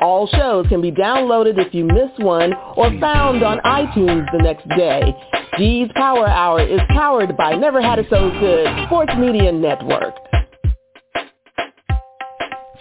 [0.00, 4.68] All shows can be downloaded if you miss one or found on iTunes the next
[4.76, 5.14] day.
[5.56, 10.14] G's Power Hour is powered by Never Had It So Good Sports Media Network.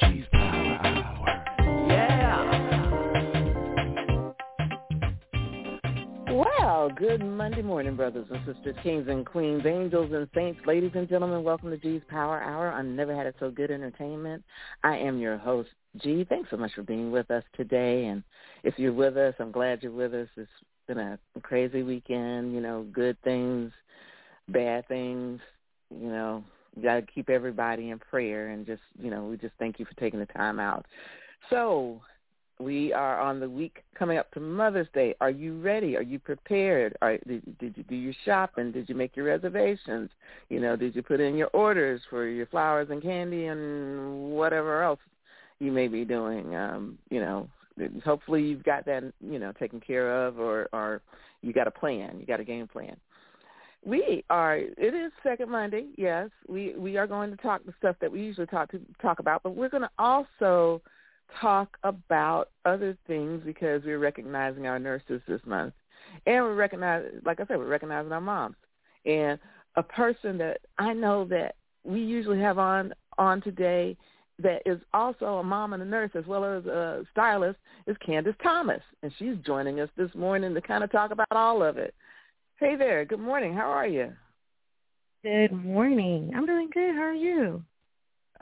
[0.02, 1.88] G's Power Hour.
[1.88, 2.42] Yeah.
[6.34, 11.08] Well, good Monday morning, brothers and sisters, kings and queens, angels and saints, ladies and
[11.08, 11.44] gentlemen.
[11.46, 14.44] Welcome to G's Power Hour on Never Had It So Good Entertainment.
[14.84, 15.70] I am your host,
[16.02, 16.26] G.
[16.28, 18.06] Thanks so much for being with us today.
[18.06, 18.24] And
[18.64, 20.28] if you're with us, I'm glad you're with us.
[20.36, 20.50] It's
[20.88, 23.72] been a crazy weekend, you know, good things,
[24.50, 25.40] bad things,
[25.90, 26.44] you know.
[26.76, 29.86] You got to keep everybody in prayer and just, you know, we just thank you
[29.86, 30.86] for taking the time out.
[31.50, 32.02] So
[32.60, 35.16] we are on the week coming up to Mother's Day.
[35.20, 35.96] Are you ready?
[35.96, 36.96] Are you prepared?
[37.02, 38.72] Are, did, did you do your shopping?
[38.72, 40.10] Did you make your reservations?
[40.50, 44.84] You know, did you put in your orders for your flowers and candy and whatever
[44.84, 45.00] else
[45.60, 46.56] you may be doing?
[46.56, 47.48] Um, you know,
[48.04, 51.02] hopefully you've got that, you know, taken care of or, or
[51.42, 52.20] you got a plan.
[52.20, 52.96] You got a game plan.
[53.86, 54.58] We are.
[54.58, 55.86] It is Second Monday.
[55.96, 59.20] Yes, we we are going to talk the stuff that we usually talk to talk
[59.20, 60.82] about, but we're going to also
[61.40, 65.76] talk about other things because we're recognizing our nurses this month,
[66.26, 68.56] and we're recognizing, like I said, we're recognizing our moms.
[69.06, 69.38] And
[69.76, 71.54] a person that I know that
[71.84, 73.96] we usually have on on today
[74.42, 77.58] that is also a mom and a nurse as well as a stylist
[77.88, 81.64] is Candice Thomas, and she's joining us this morning to kind of talk about all
[81.64, 81.94] of it.
[82.60, 83.54] Hey there, good morning.
[83.54, 84.12] How are you?
[85.24, 86.32] Good morning.
[86.36, 86.96] I'm doing good.
[86.96, 87.64] How are you?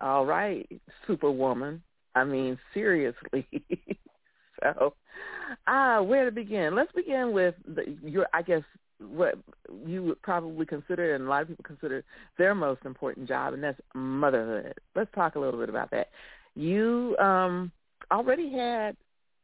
[0.01, 0.67] All right,
[1.07, 1.81] superwoman.
[2.15, 3.47] I mean, seriously.
[4.63, 4.93] so,
[5.67, 6.75] ah, where to begin?
[6.75, 8.63] Let's begin with the, your, I guess,
[8.99, 9.35] what
[9.85, 12.03] you would probably consider, and a lot of people consider
[12.37, 14.73] their most important job, and that's motherhood.
[14.95, 16.09] Let's talk a little bit about that.
[16.55, 17.71] You um
[18.11, 18.95] already had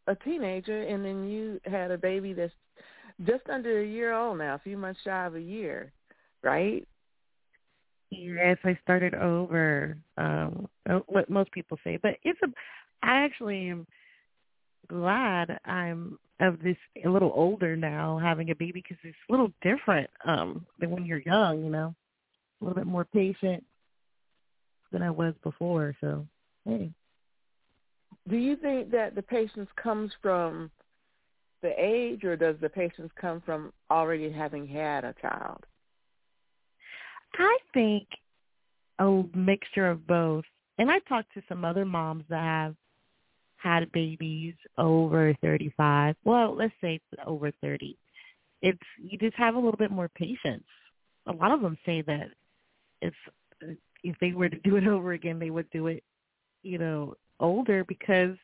[0.08, 2.54] a teenager, and then you had a baby that's
[3.26, 5.92] just under a year old now, a few months shy of a year,
[6.44, 6.88] right?
[8.12, 9.98] Yes, I started over.
[10.18, 10.68] Um,
[11.08, 12.48] what most people say, but it's a.
[13.02, 13.88] I actually am
[14.88, 19.52] glad I'm of this a little older now, having a baby because it's a little
[19.62, 21.64] different um than when you're young.
[21.64, 21.96] You know,
[22.62, 23.64] a little bit more patient
[24.92, 25.96] than I was before.
[26.02, 26.26] So,
[26.66, 26.92] hey.
[28.28, 30.72] Do you think that the patience comes from
[31.62, 35.66] the age, or does the patience come from already having had a child?
[37.38, 38.08] I think
[39.00, 40.46] a mixture of both.
[40.78, 42.76] And I talked to some other moms that have
[43.62, 46.16] had babies over 35.
[46.24, 47.98] Well, let's say over 30.
[48.62, 50.64] It's you just have a little bit more patience.
[51.28, 52.28] A lot of them say that
[53.02, 53.14] if
[54.04, 56.04] if they were to do it over again, they would do it,
[56.64, 58.36] you know, older because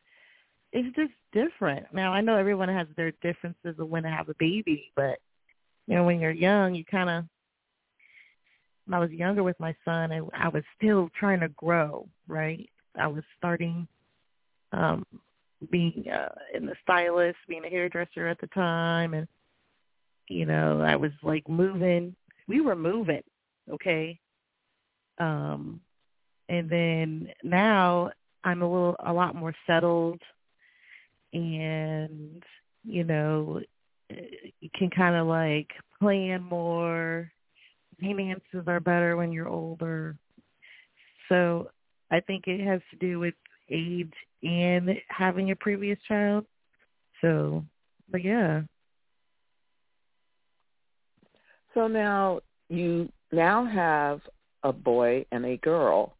[0.72, 1.86] it's just different.
[1.92, 5.18] Now I know everyone has their differences of when to have a baby, but
[5.86, 7.24] you know, when you're young, you kind of.
[8.86, 12.08] When I was younger with my son, and I was still trying to grow.
[12.28, 13.88] Right, I was starting
[14.76, 15.06] um
[15.70, 19.26] being uh, in the stylist, being a hairdresser at the time, and
[20.28, 22.14] you know, I was like moving.
[22.46, 23.22] We were moving,
[23.72, 24.18] okay.
[25.18, 25.80] Um,
[26.48, 28.10] and then now
[28.44, 30.20] I'm a little, a lot more settled
[31.32, 32.42] and
[32.84, 33.60] you know
[34.08, 37.30] you can kind of like plan more
[38.00, 40.16] finances are better when you're older
[41.28, 41.68] so
[42.10, 43.34] i think it has to do with
[43.70, 44.12] age
[44.46, 46.44] and having a previous child.
[47.20, 47.64] So
[48.10, 48.62] but yeah.
[51.74, 54.20] So now you now have
[54.62, 56.16] a boy and a girl.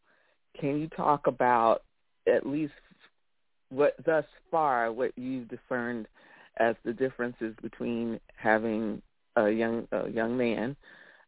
[0.60, 1.82] Can you talk about
[2.26, 2.72] at least
[3.70, 6.06] what thus far what you've discerned
[6.58, 9.00] as the differences between having
[9.36, 10.76] a young a young man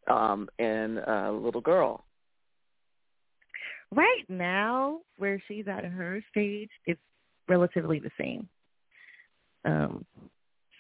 [0.09, 2.05] um and a little girl
[3.95, 7.01] right now where she's at her stage it's
[7.49, 8.49] relatively the same
[9.65, 10.05] um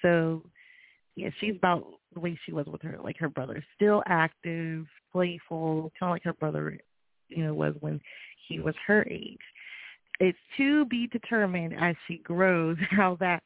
[0.02, 0.42] so
[1.16, 1.84] yeah she's about
[2.14, 3.62] the way she was with her like her brother.
[3.76, 6.78] Still active, playful, kind of like her brother,
[7.28, 8.00] you know, was when
[8.48, 9.38] he was her age.
[10.20, 13.42] It's to be determined as she grows how that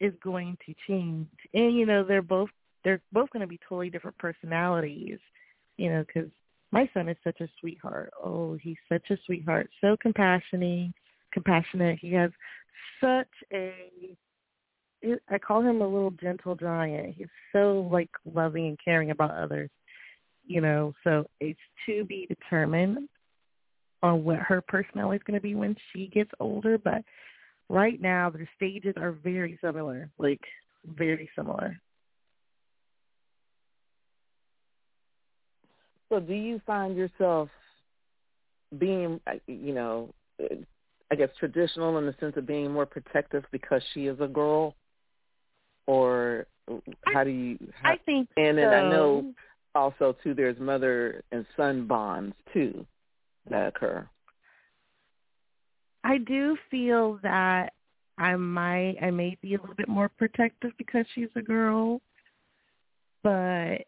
[0.00, 1.26] is going to change.
[1.54, 2.50] And you know, they're both
[2.84, 5.18] they're both going to be totally different personalities.
[5.78, 6.30] You know, because
[6.72, 8.12] my son is such a sweetheart.
[8.22, 9.70] Oh, he's such a sweetheart.
[9.80, 10.92] So compassionate,
[11.32, 11.98] compassionate.
[12.00, 12.30] He has
[13.00, 14.16] such a
[15.28, 17.14] I call him a little gentle giant.
[17.16, 19.70] He's so like loving and caring about others,
[20.46, 20.94] you know.
[21.04, 23.08] So it's to be determined
[24.02, 26.78] on what her personality is going to be when she gets older.
[26.78, 27.02] But
[27.68, 30.40] right now, their stages are very similar, like
[30.86, 31.80] very similar.
[36.12, 37.48] So, do you find yourself
[38.78, 40.12] being, uh, you know,
[41.10, 44.74] I guess traditional in the sense of being more protective because she is a girl?
[45.86, 46.46] or
[47.12, 47.58] how do you?
[47.82, 48.74] How, I think, and then so.
[48.74, 49.34] I know
[49.74, 50.34] also too.
[50.34, 52.86] There's mother and son bonds too
[53.50, 54.08] that occur.
[56.04, 57.72] I do feel that
[58.18, 62.00] I might I may be a little bit more protective because she's a girl,
[63.22, 63.84] but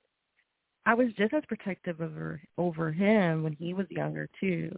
[0.87, 4.77] I was just as protective over over him when he was younger too.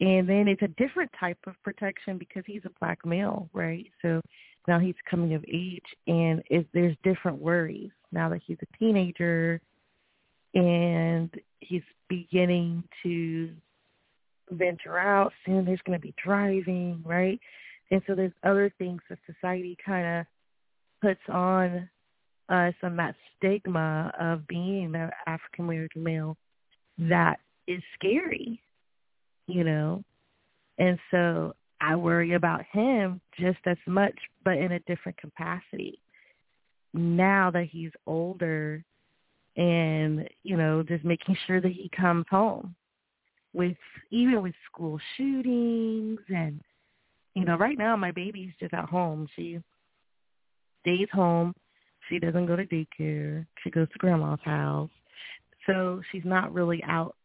[0.00, 3.86] And then it's a different type of protection because he's a black male, right?
[4.02, 4.20] So
[4.66, 9.60] now he's coming of age and is there's different worries now that he's a teenager
[10.54, 11.30] and
[11.60, 13.50] he's beginning to
[14.50, 17.40] venture out soon there's going to be driving right
[17.90, 20.26] and so there's other things that society kind of
[21.00, 21.88] puts on
[22.52, 26.36] us on that stigma of being the african american male
[26.98, 28.60] that is scary
[29.46, 30.04] you know
[30.78, 34.14] and so I worry about him just as much,
[34.44, 35.98] but in a different capacity.
[36.94, 38.84] Now that he's older
[39.56, 42.76] and, you know, just making sure that he comes home
[43.52, 43.76] with,
[44.10, 46.60] even with school shootings and,
[47.34, 49.26] you know, right now my baby's just at home.
[49.34, 49.58] She
[50.82, 51.52] stays home.
[52.12, 53.46] She doesn't go to daycare.
[53.64, 54.90] She goes to grandma's house.
[55.66, 57.16] So she's not really out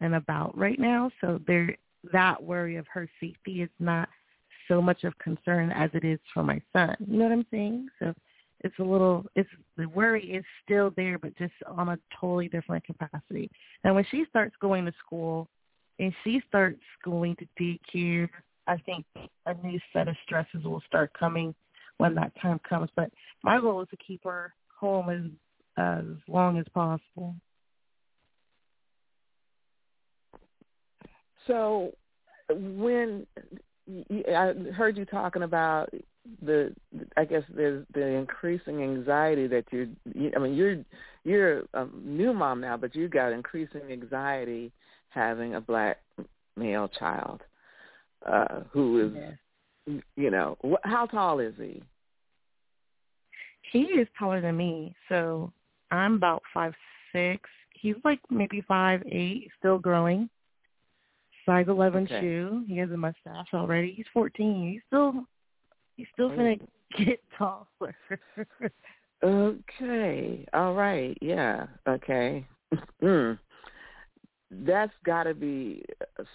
[0.00, 1.12] and about right now.
[1.20, 1.76] So there
[2.12, 4.08] that worry of her safety is not
[4.66, 6.96] so much of concern as it is for my son.
[7.06, 7.88] You know what I'm saying?
[8.00, 8.12] So
[8.64, 12.84] it's a little it's the worry is still there but just on a totally different
[12.84, 13.48] capacity.
[13.84, 15.46] And when she starts going to school
[16.00, 18.28] and she starts going to daycare,
[18.66, 19.06] I think
[19.46, 21.54] a new set of stresses will start coming
[21.98, 22.90] when that time comes.
[22.96, 23.10] But
[23.42, 25.22] my goal is to keep her home as
[25.78, 27.34] as long as possible.
[31.46, 31.92] So
[32.50, 33.26] when
[34.28, 35.90] I heard you talking about
[36.42, 36.74] the
[37.16, 39.86] I guess there's the increasing anxiety that you're
[40.34, 40.84] I mean you're
[41.24, 44.72] you're a new mom now but you got increasing anxiety
[45.10, 45.98] having a black
[46.56, 47.42] male child
[48.26, 49.30] uh who is yeah.
[50.16, 51.82] You know how tall is he
[53.72, 55.52] he is taller than me so
[55.90, 56.74] i'm about five
[57.12, 60.28] six he's like maybe five eight still growing
[61.46, 62.20] size eleven okay.
[62.20, 62.64] shoe.
[62.66, 63.92] He has a mustache already.
[63.96, 64.72] He's fourteen.
[64.72, 65.24] He's still
[65.96, 66.36] he's still oh.
[66.36, 66.56] gonna
[67.04, 67.96] get taller.
[69.24, 70.46] okay.
[70.52, 71.16] All right.
[71.22, 71.66] Yeah.
[71.88, 72.44] Okay.
[73.02, 73.38] mm.
[74.50, 75.84] That's got to be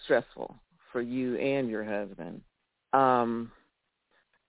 [0.04, 0.56] stressful
[0.92, 2.42] for you and your husband.
[2.94, 3.52] Um,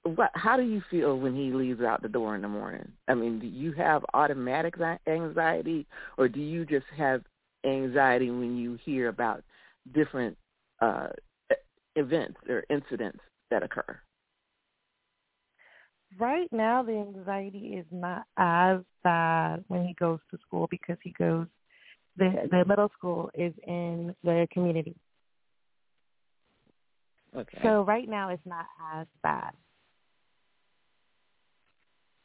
[0.05, 0.31] what?
[0.35, 2.91] How do you feel when he leaves out the door in the morning?
[3.09, 4.75] I mean, do you have automatic
[5.07, 5.87] anxiety,
[6.19, 7.23] or do you just have
[7.65, 9.45] anxiety when you hear about
[9.95, 10.37] different
[10.81, 11.09] uh,
[11.97, 13.21] events or incidents
[13.51, 13.99] that occur?
[16.19, 21.15] Right now, the anxiety is not as bad when he goes to school because he
[21.19, 21.47] goes.
[22.19, 24.95] The the middle school is in the community.
[27.37, 27.59] Okay.
[27.63, 29.53] So right now it's not as bad.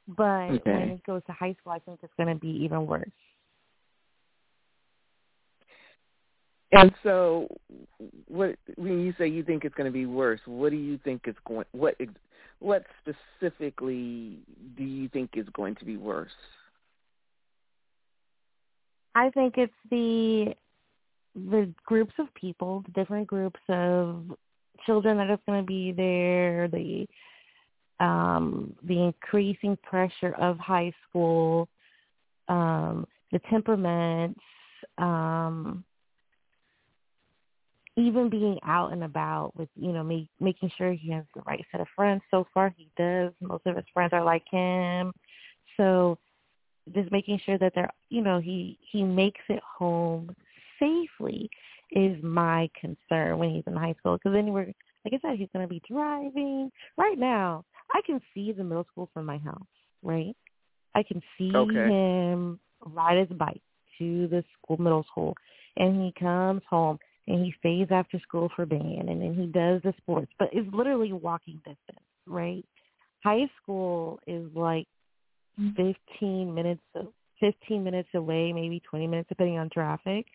[0.07, 0.71] But okay.
[0.71, 3.09] when he goes to high school, I think it's going to be even worse.
[6.71, 7.47] And so,
[8.27, 11.21] what when you say you think it's going to be worse, what do you think
[11.25, 11.65] is going?
[11.71, 11.95] What
[12.59, 14.39] what specifically
[14.77, 16.31] do you think is going to be worse?
[19.15, 20.53] I think it's the
[21.35, 24.35] the groups of people, the different groups of
[24.85, 27.07] children that is going to be there, the
[27.99, 31.67] um, the increasing pressure of high school,
[32.47, 34.39] um, the temperaments,
[34.99, 35.83] um,
[37.97, 41.65] even being out and about with you know me making sure he has the right
[41.71, 42.21] set of friends.
[42.29, 43.31] So far he does.
[43.41, 45.11] Most of his friends are like him.
[45.75, 46.17] So
[46.93, 50.33] just making sure that they're you know he he makes it home
[50.79, 51.49] safely
[51.91, 54.73] is my concern when he's in high school because then we're
[55.05, 56.71] like I said he's going to be driving.
[56.97, 57.63] Right now
[57.93, 59.61] I can see the middle school from my house
[60.03, 60.35] right?
[60.95, 61.87] I can see Okay.
[61.89, 63.61] him ride his bike
[63.99, 65.35] to the school middle school
[65.77, 69.81] and he comes home and he stays after school for band and then he does
[69.83, 72.65] the sports but it's literally walking distance right?
[73.23, 74.87] High school is like
[75.59, 75.91] mm-hmm.
[76.19, 76.81] 15 minutes
[77.39, 80.25] 15 minutes away maybe 20 minutes depending on traffic.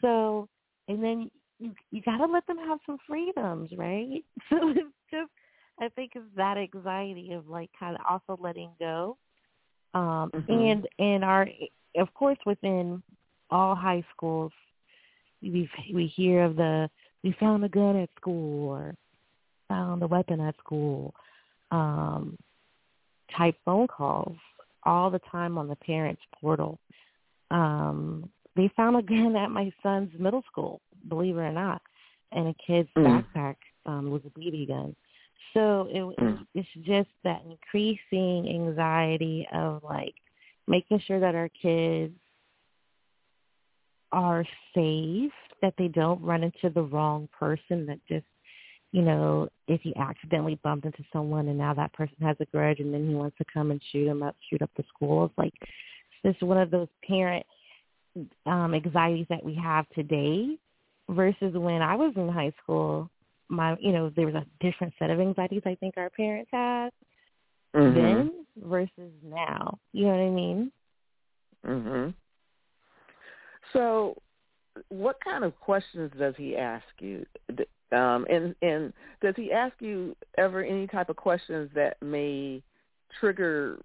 [0.00, 0.48] So
[0.88, 4.24] and then you you got to let them have some freedoms right?
[4.50, 5.30] So it's just
[5.80, 9.16] i think it's that anxiety of like kind of also letting go.
[9.94, 10.48] Um Mhm.
[10.48, 11.48] and and our
[11.96, 13.02] of course within
[13.50, 14.52] all high schools
[15.42, 16.88] we we hear of the
[17.22, 18.94] we found a gun at school or
[19.68, 21.14] found a weapon at school
[21.70, 22.36] um
[23.36, 24.36] type phone calls
[24.84, 26.78] all the time on the parents portal.
[27.50, 31.82] Um they found a gun at my son's middle school believe it or not
[32.32, 33.24] and a kid's Mm.
[33.34, 33.56] backpack
[33.86, 34.94] um was a bb gun
[35.52, 36.46] so it Mm.
[36.54, 40.14] it's just that increasing anxiety of like
[40.66, 42.14] making sure that our kids
[44.12, 44.44] are
[44.74, 48.24] safe, that they don't run into the wrong person that just,
[48.92, 52.78] you know, if you accidentally bumped into someone and now that person has a grudge
[52.78, 55.24] and then he wants to come and shoot him up, shoot up the school.
[55.24, 57.44] It's like it's just one of those parent
[58.46, 60.56] um anxieties that we have today
[61.10, 63.10] versus when I was in high school,
[63.48, 66.90] my you know, there was a different set of anxieties I think our parents had
[67.74, 67.94] Mhm.
[67.94, 69.78] then versus now.
[69.92, 70.72] You know what I mean?
[71.64, 72.14] Mhm.
[73.72, 74.16] So,
[74.88, 77.26] what kind of questions does he ask you?
[77.92, 82.62] Um, and and does he ask you ever any type of questions that may
[83.20, 83.78] trigger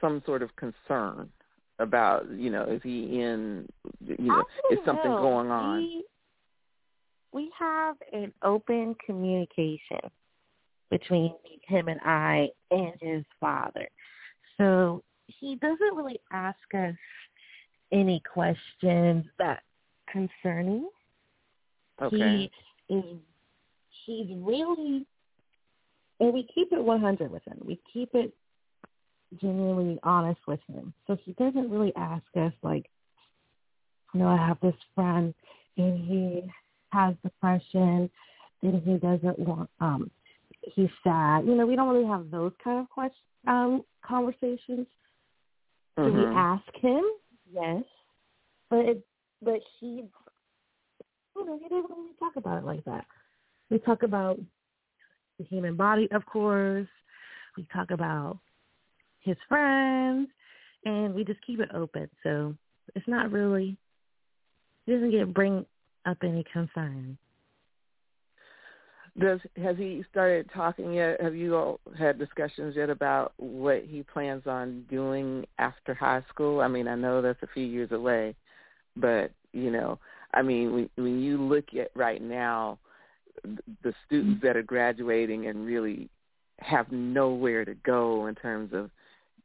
[0.00, 1.30] some sort of concern
[1.78, 3.68] about you know is he in
[4.04, 5.22] you know is something know.
[5.22, 5.78] going on?
[5.78, 6.04] We,
[7.32, 10.00] we have an open communication
[10.90, 11.34] between
[11.66, 13.88] him and I and his father.
[14.56, 16.94] So he doesn't really ask us
[17.92, 19.62] any questions that
[20.10, 20.88] concerning.
[22.00, 22.50] Okay.
[22.88, 23.04] He is
[24.06, 25.06] he's really
[26.20, 27.58] and we keep it one hundred with him.
[27.64, 28.32] We keep it
[29.40, 30.92] genuinely honest with him.
[31.06, 32.86] So he doesn't really ask us like,
[34.14, 35.34] you know, I have this friend
[35.76, 36.42] and he
[36.90, 38.10] has depression
[38.62, 40.10] and he doesn't want um
[40.74, 41.46] he's sad.
[41.46, 43.16] You know, we don't really have those kind of question
[43.46, 44.86] um conversations.
[45.96, 47.02] Do we ask him?
[47.52, 47.82] Yes.
[48.70, 49.06] But it,
[49.42, 50.04] but he
[51.36, 53.04] you know, he doesn't really talk about it like that.
[53.70, 54.38] We talk about
[55.38, 56.88] the human body, of course.
[57.56, 58.38] We talk about
[59.28, 60.28] his friends,
[60.84, 62.08] and we just keep it open.
[62.22, 62.54] So
[62.94, 63.76] it's not really,
[64.86, 65.64] it doesn't get bring
[66.06, 67.18] up any concern.
[69.18, 71.20] Does has he started talking yet?
[71.20, 76.60] Have you all had discussions yet about what he plans on doing after high school?
[76.60, 78.36] I mean, I know that's a few years away,
[78.96, 79.98] but you know,
[80.34, 82.78] I mean, when when you look at right now,
[83.44, 86.08] th- the students that are graduating and really
[86.60, 88.90] have nowhere to go in terms of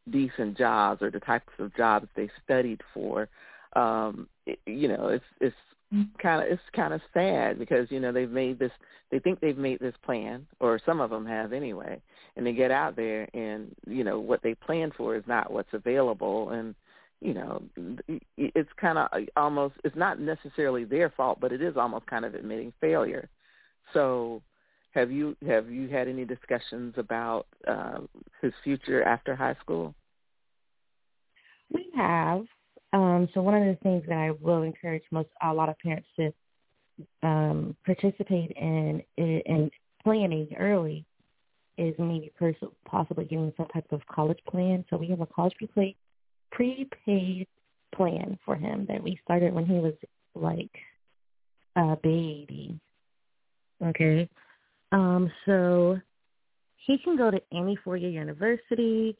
[0.09, 3.29] decent jobs or the types of jobs they studied for,
[3.75, 5.55] um, it, you know, it's it's
[6.21, 8.71] kind of it's kind of sad because you know they've made this
[9.11, 12.01] they think they've made this plan or some of them have anyway
[12.35, 15.73] and they get out there and you know what they plan for is not what's
[15.73, 16.73] available and
[17.21, 17.61] you know
[18.37, 19.07] it's kind of
[19.37, 23.29] almost it's not necessarily their fault but it is almost kind of admitting failure.
[23.93, 24.41] So
[24.93, 27.99] have you have you had any discussions about uh,
[28.41, 29.93] his future after high school
[31.71, 32.45] We have.
[32.93, 36.07] Um, so one of the things that I will encourage most a lot of parents
[36.17, 36.31] to
[37.23, 39.71] um, participate in in
[40.03, 41.05] planning early
[41.77, 44.85] is maybe pers- possibly getting some type of college plan.
[44.89, 45.95] So we have a college prepaid
[46.51, 47.47] prepaid
[47.95, 49.93] plan for him that we started when he was
[50.35, 50.71] like
[51.75, 52.79] a baby.
[53.83, 54.29] Okay.
[54.93, 55.99] Um, so
[56.77, 59.17] he can go to any four year university.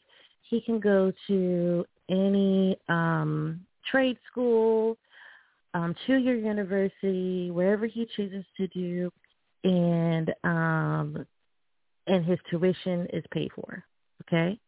[0.48, 4.96] He can go to any um trade school,
[5.74, 9.10] um, two year university, wherever he chooses to do
[9.64, 11.26] and um
[12.06, 13.82] and his tuition is paid for.
[14.22, 14.58] Okay?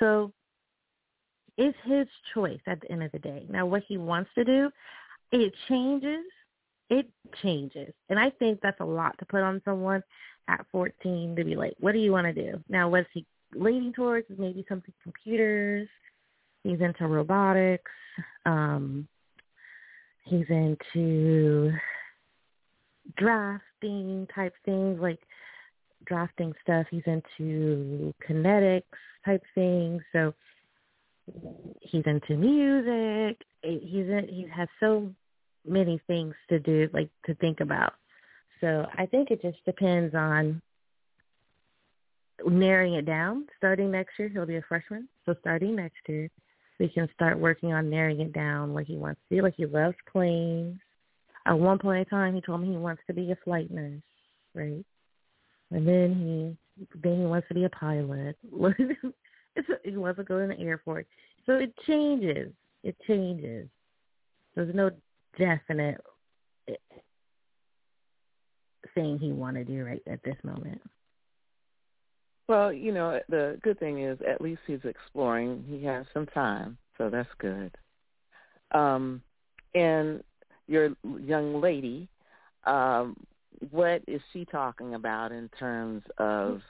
[0.00, 0.32] So
[1.56, 3.46] it's his choice at the end of the day.
[3.48, 4.70] Now what he wants to do,
[5.30, 6.24] it changes.
[6.90, 7.08] It
[7.42, 7.94] changes.
[8.08, 10.02] And I think that's a lot to put on someone
[10.48, 12.62] at 14 to be like, what do you want to do?
[12.68, 13.24] Now, what's he
[13.54, 15.88] leaning towards is maybe something computers,
[16.62, 17.90] he's into robotics.
[18.46, 19.06] Um,
[20.24, 21.72] he's into
[23.16, 25.20] drafting type things like
[26.06, 26.86] drafting stuff.
[26.90, 28.82] He's into kinetics
[29.24, 30.02] type things.
[30.12, 30.34] So
[31.80, 33.40] he's into music.
[33.62, 35.10] He's in, he has so
[35.66, 37.94] many things to do, like to think about.
[38.64, 40.62] So I think it just depends on
[42.46, 43.46] narrowing it down.
[43.58, 45.06] Starting next year, he'll be a freshman.
[45.26, 46.30] So starting next year,
[46.80, 49.42] we can start working on narrowing it down what he wants to do.
[49.42, 50.80] Like he loves planes.
[51.44, 54.00] At one point in time, he told me he wants to be a flight nurse,
[54.54, 54.82] right?
[55.70, 58.38] And then he then he wants to be a pilot.
[59.84, 61.04] he wants to go in the Air Force.
[61.44, 62.50] So it changes.
[62.82, 63.68] It changes.
[64.54, 64.90] There's no
[65.38, 66.00] definite
[68.94, 70.80] thing he want to do right at this moment.
[72.48, 75.64] Well, you know, the good thing is at least he's exploring.
[75.66, 77.74] He has some time, so that's good.
[78.72, 79.22] Um,
[79.74, 80.22] and
[80.66, 82.08] your young lady,
[82.64, 83.16] um,
[83.70, 86.60] what is she talking about in terms of?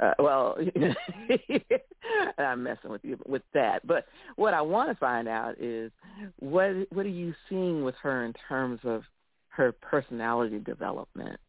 [0.00, 0.56] Uh, well,
[2.38, 3.84] I'm messing with you with that.
[3.84, 4.04] But
[4.36, 5.90] what I want to find out is
[6.38, 9.02] what what are you seeing with her in terms of
[9.48, 11.40] her personality development?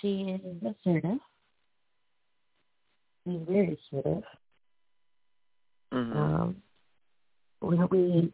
[0.00, 1.18] She is assertive.
[3.24, 4.22] She's very assertive.
[5.92, 6.18] Mm-hmm.
[6.18, 6.56] Um,
[7.60, 8.32] we, we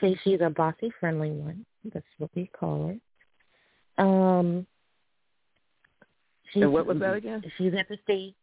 [0.00, 1.64] say she's a bossy, friendly one.
[1.92, 2.98] That's what we call
[3.98, 4.04] her.
[4.04, 4.66] Um,
[6.52, 7.42] she's, and what was that again?
[7.56, 8.34] She's at the state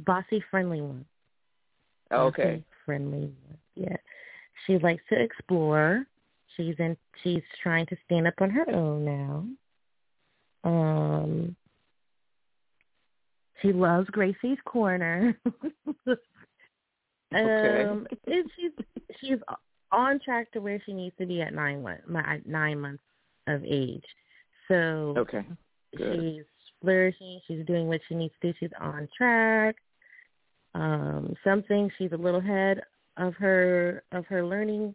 [0.00, 1.04] bossy, friendly one.
[2.12, 2.42] Okay.
[2.42, 3.58] Bossy, friendly one.
[3.74, 3.96] Yeah.
[4.66, 6.06] She likes to explore.
[6.56, 6.96] She's in.
[7.22, 9.44] She's trying to stand up on her own now.
[10.64, 11.41] Um,
[13.62, 15.36] she loves Gracie's Corner.
[16.08, 17.84] okay.
[17.84, 18.72] Um, and she's
[19.20, 19.38] she's
[19.90, 21.84] on track to where she needs to be at nine
[22.44, 23.02] nine months
[23.46, 24.04] of age.
[24.68, 25.44] So okay,
[25.96, 26.20] Good.
[26.20, 26.44] she's
[26.80, 27.40] flourishing.
[27.46, 28.58] She's doing what she needs to do.
[28.60, 29.76] She's on track.
[30.74, 32.82] Um, some things she's a little ahead
[33.16, 34.94] of her of her learning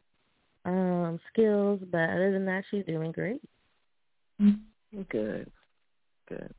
[0.65, 3.42] um, skills, but other than that, she's doing great.
[5.10, 5.52] Good,
[6.28, 6.54] good.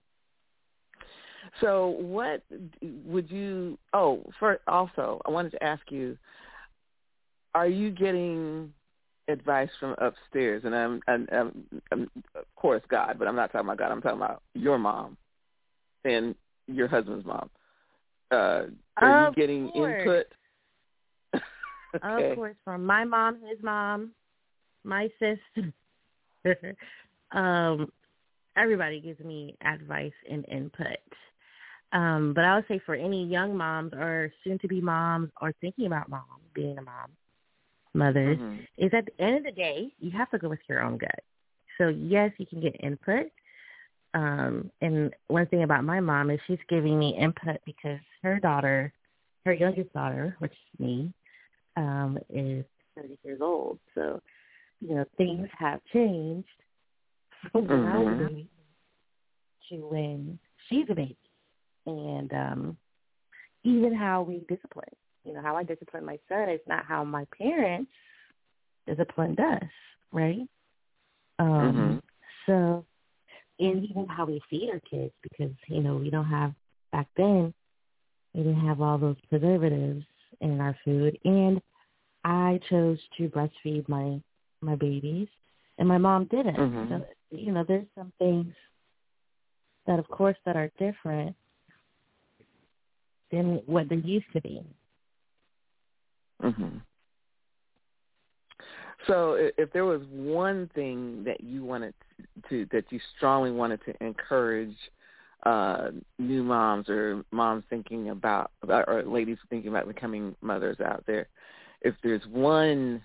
[1.61, 2.43] So, what
[3.05, 3.79] would you?
[3.93, 6.17] Oh, for also, I wanted to ask you:
[7.55, 8.73] Are you getting
[9.29, 10.63] advice from upstairs?
[10.65, 13.93] And I'm, I'm, I'm, I'm of course, God, but I'm not talking about God.
[13.93, 15.17] I'm talking about your mom
[16.05, 16.35] and
[16.67, 17.51] your husband's mom.
[18.31, 18.63] Uh,
[18.97, 20.03] are of you getting course.
[21.35, 21.43] input?
[22.05, 22.31] okay.
[22.31, 24.13] Of course, from my mom, his mom,
[24.85, 25.73] my sister.
[27.33, 27.91] um,
[28.57, 30.99] everybody gives me advice and input.
[31.93, 35.53] Um, but I would say for any young moms or soon to be moms or
[35.61, 36.25] thinking about mom,
[36.55, 37.11] being a mom,
[37.95, 38.67] mothers, Mhm.
[38.77, 41.21] is at the end of the day, you have to go with your own gut.
[41.79, 43.31] So yes, you can get input.
[44.15, 48.93] Um, and one thing about my mom is she's giving me input because her daughter,
[49.47, 51.13] her youngest daughter, which is me,
[51.77, 52.65] um, is
[52.97, 53.79] 30 years old.
[53.95, 54.21] So,
[54.81, 56.49] you know, things have changed
[57.53, 58.29] from when I was a Mhm.
[58.29, 58.49] baby
[59.69, 61.17] to when she's a baby.
[61.89, 62.77] And um,
[63.65, 67.27] even how we discipline, you know, how I discipline my son is not how my
[67.37, 67.91] parents
[68.87, 69.63] disciplined us,
[70.13, 70.47] right?
[71.39, 72.03] Um, Mhm.
[72.47, 72.85] So,
[73.59, 76.55] and even how we feed our kids, because you know we don't have
[76.93, 77.53] back then,
[78.35, 80.05] we didn't have all those preservatives
[80.41, 81.61] in our food, and
[82.25, 84.21] I chose to breastfeed my
[84.61, 85.29] my babies,
[85.79, 86.57] and my mom didn't.
[86.57, 86.89] Mhm.
[86.89, 88.55] So, you know, there's some things
[89.87, 91.35] that, of course, that are different
[93.31, 94.63] than what they used to be.
[96.43, 96.83] Mhm.
[99.07, 101.95] So, if there was one thing that you wanted
[102.49, 104.77] to, that you strongly wanted to encourage
[105.45, 111.29] uh, new moms or moms thinking about, or ladies thinking about becoming mothers out there,
[111.83, 113.03] if there's one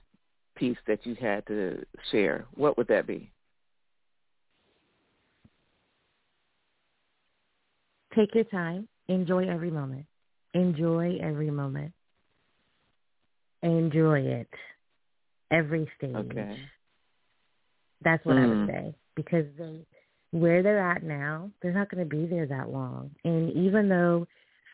[0.55, 3.31] piece that you had to share, what would that be?
[8.15, 8.88] Take your time.
[9.07, 10.05] Enjoy every moment.
[10.54, 11.94] Enjoy every moment.
[13.62, 14.50] Enjoy it.
[15.52, 16.16] Every stage.
[16.16, 16.60] Okay.
[18.04, 18.50] That's what I Mm.
[18.50, 19.86] would say because they,
[20.32, 23.16] where they're at now, they're not going to be there that long.
[23.24, 24.28] And even though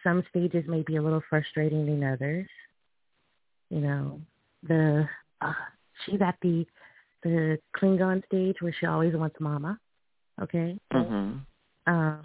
[0.03, 2.47] some stages may be a little frustrating than others,
[3.69, 4.21] you know,
[4.63, 5.07] the
[5.41, 5.53] uh,
[6.05, 6.65] she's at the
[7.23, 9.79] the Klingon stage where she always wants mama.
[10.41, 10.79] Okay.
[10.93, 11.45] Mhm.
[11.85, 12.21] Um,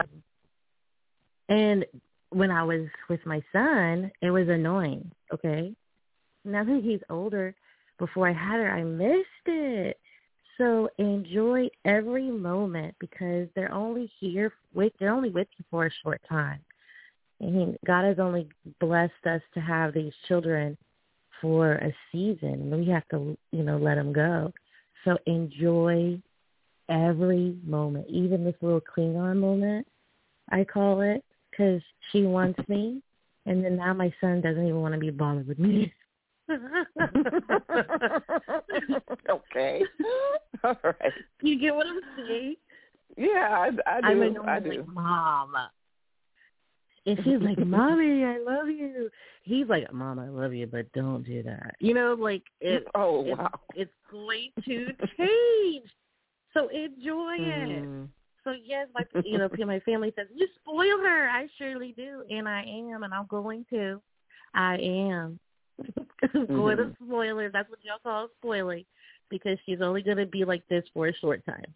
[1.49, 1.85] and
[2.29, 5.11] when I was with my son, it was annoying.
[5.33, 5.73] Okay,
[6.43, 7.55] now that he's older,
[7.97, 9.97] before I had her, I missed it.
[10.57, 15.91] So enjoy every moment because they're only here with they're only with you for a
[16.03, 16.59] short time.
[17.41, 18.47] And God has only
[18.79, 20.77] blessed us to have these children
[21.41, 22.71] for a season.
[22.71, 24.53] We have to, you know, let them go.
[25.03, 26.21] So enjoy
[26.89, 29.85] every moment, even this little Klingon moment,
[30.49, 31.23] I call it,
[31.55, 33.01] because she wants me,
[33.45, 35.93] and then now my son doesn't even want to be bothered with me.
[39.29, 39.81] okay.
[40.63, 41.13] All right.
[41.41, 42.55] You get what I'm saying?
[43.17, 44.37] Yeah, I, I do.
[44.43, 44.69] I'm I do.
[44.69, 45.53] like, Mom.
[47.07, 49.09] And she's like, Mommy, I love you.
[49.43, 51.75] He's like, Mom, I love you, but don't do that.
[51.79, 52.85] You know, like it.
[52.95, 53.51] oh wow.
[53.75, 54.87] It's going to
[55.17, 55.89] change.
[56.53, 57.85] So enjoy it.
[57.85, 58.07] Mm.
[58.45, 61.29] So yes, my you know, my family says you spoil her.
[61.29, 64.01] I surely do, and I am, and I'm going to.
[64.53, 65.39] I am
[66.47, 66.95] going to Mhm.
[67.05, 67.49] spoil her.
[67.49, 68.85] That's what y'all call spoiling,
[69.29, 71.73] because she's only going to be like this for a short time.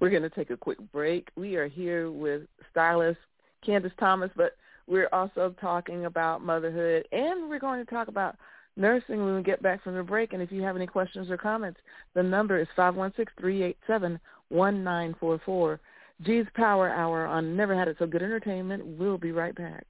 [0.00, 1.28] We're going to take a quick break.
[1.36, 3.18] We are here with stylist
[3.66, 8.36] Candice Thomas, but we're also talking about motherhood, and we're going to talk about
[8.76, 10.32] nursing when we get back from the break.
[10.32, 11.80] And if you have any questions or comments,
[12.14, 15.80] the number is five one six three eight seven one nine four four.
[16.22, 18.86] G's Power Hour on Never Had It So Good Entertainment.
[18.86, 19.84] We'll be right back.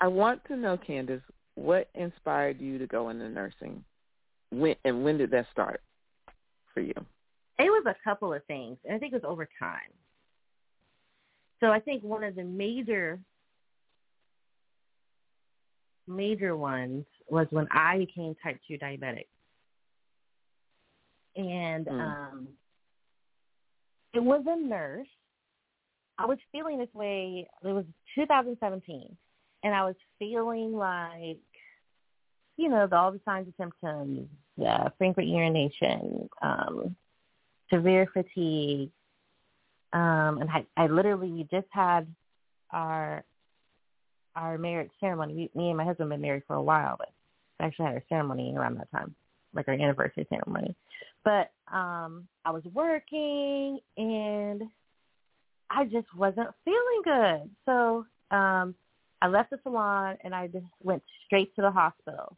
[0.00, 1.22] I want to know, Candice,
[1.54, 3.84] what inspired you to go into nursing,
[4.52, 5.82] when and when did that start
[6.72, 6.94] for you?
[7.58, 9.92] It was a couple of things, and I think it was over time.
[11.60, 13.20] So I think one of the major
[16.08, 19.26] major ones was when I became type 2 diabetic.
[21.36, 22.00] And Mm.
[22.00, 22.48] um
[24.12, 25.08] it was a nurse.
[26.18, 27.48] I was feeling this way.
[27.64, 29.16] It was 2017,
[29.62, 31.38] and I was feeling like,
[32.58, 34.28] you know, the, all the signs and symptoms,
[34.66, 36.96] uh, frequent urination, um,
[37.72, 38.90] severe fatigue,
[39.92, 42.06] um, and I, I literally we just had
[42.70, 43.24] our
[44.34, 45.34] our marriage ceremony.
[45.34, 47.10] We, me and my husband have been married for a while, but
[47.60, 49.14] we actually had our ceremony around that time,
[49.54, 50.74] like our anniversary ceremony.
[51.24, 54.62] But um I was working and
[55.70, 57.50] I just wasn't feeling good.
[57.66, 58.74] So um
[59.20, 62.36] I left the salon and I just went straight to the hospital.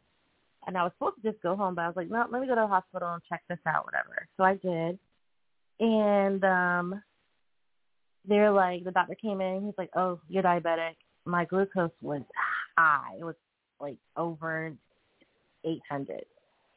[0.67, 2.47] And I was supposed to just go home, but I was like, no, let me
[2.47, 4.27] go to the hospital and check this out, whatever.
[4.37, 4.99] So I did.
[5.79, 7.01] And um
[8.27, 10.95] they're like, the doctor came in, he's like, oh, you're diabetic.
[11.25, 12.21] My glucose was
[12.77, 13.15] high.
[13.19, 13.35] It was
[13.79, 14.73] like over
[15.63, 16.25] 800.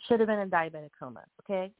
[0.06, 1.72] Should have been in diabetic coma, okay?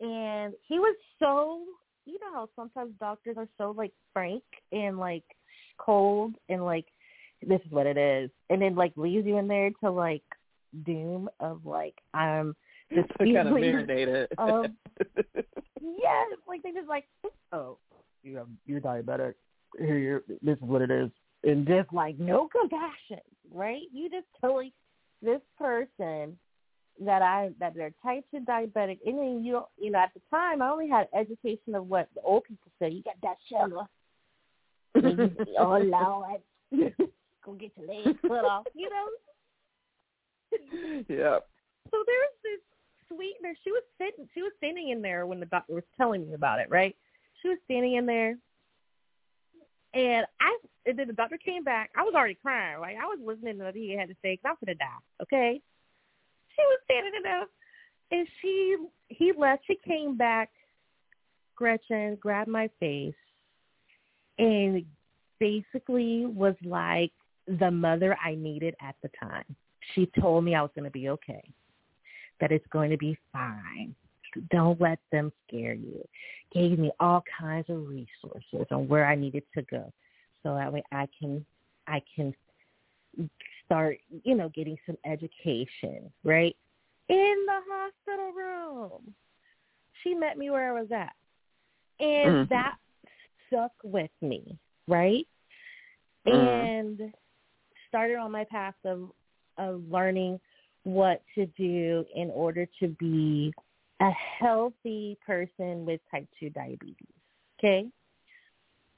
[0.00, 1.62] And he was so,
[2.06, 5.24] you know how sometimes doctors are so like frank and like
[5.78, 6.86] cold and like,
[7.46, 8.30] this is what it is.
[8.50, 10.22] And then like leaves you in there to like
[10.84, 12.54] doom of like, I'm
[12.94, 14.28] just kind of marinated.
[14.38, 14.76] um,
[15.80, 17.04] yes, like they just like,
[17.52, 17.78] oh,
[18.22, 19.34] you have you're diabetic.
[19.78, 21.10] Here, you're, this is what it is,
[21.44, 23.82] and just like no compassion, right?
[23.92, 24.72] You just telling
[25.22, 26.38] this person
[27.04, 28.98] that I that they're type two diabetic.
[29.06, 32.08] And then you don't, you know, at the time I only had education of what
[32.14, 32.90] the old people say.
[32.90, 33.86] You got that sugar.
[35.58, 36.40] oh Lord,
[37.44, 38.66] go get your legs cut off.
[38.74, 39.06] You know.
[41.08, 41.48] Yep.
[41.90, 42.60] So there was this
[43.08, 43.54] sweetener.
[43.64, 44.28] She was sitting.
[44.34, 46.68] She was standing in there when the doctor was telling me about it.
[46.70, 46.94] Right.
[47.40, 48.36] She was standing in there,
[49.94, 50.58] and I.
[50.86, 51.90] And then the doctor came back.
[51.96, 52.78] I was already crying.
[52.80, 52.96] Right.
[52.96, 55.22] I was listening to what he had to say because I'm gonna die.
[55.22, 55.60] Okay.
[56.56, 57.46] She was standing in there,
[58.10, 58.76] and she
[59.08, 59.62] he left.
[59.66, 60.50] She came back.
[61.56, 63.14] Gretchen grabbed my face,
[64.38, 64.84] and
[65.40, 67.12] basically was like
[67.46, 69.44] the mother I needed at the time.
[69.94, 71.42] She told me I was going to be okay
[72.40, 73.94] that it's going to be fine.
[74.50, 76.02] Don't let them scare you.
[76.52, 79.92] Gave me all kinds of resources on where I needed to go,
[80.42, 81.44] so that way I can
[81.86, 82.34] I can
[83.64, 86.54] start, you know, getting some education, right?
[87.08, 89.14] In the hospital room.
[90.02, 91.14] She met me where I was at.
[92.00, 92.48] And Mhm.
[92.50, 92.76] that
[93.46, 95.26] stuck with me, right?
[96.26, 96.62] Mhm.
[96.68, 97.14] And
[97.88, 99.12] started on my path of
[99.58, 100.40] of learning
[100.84, 103.52] what to do in order to be
[104.00, 106.94] a healthy person with type 2 diabetes.
[107.58, 107.88] Okay?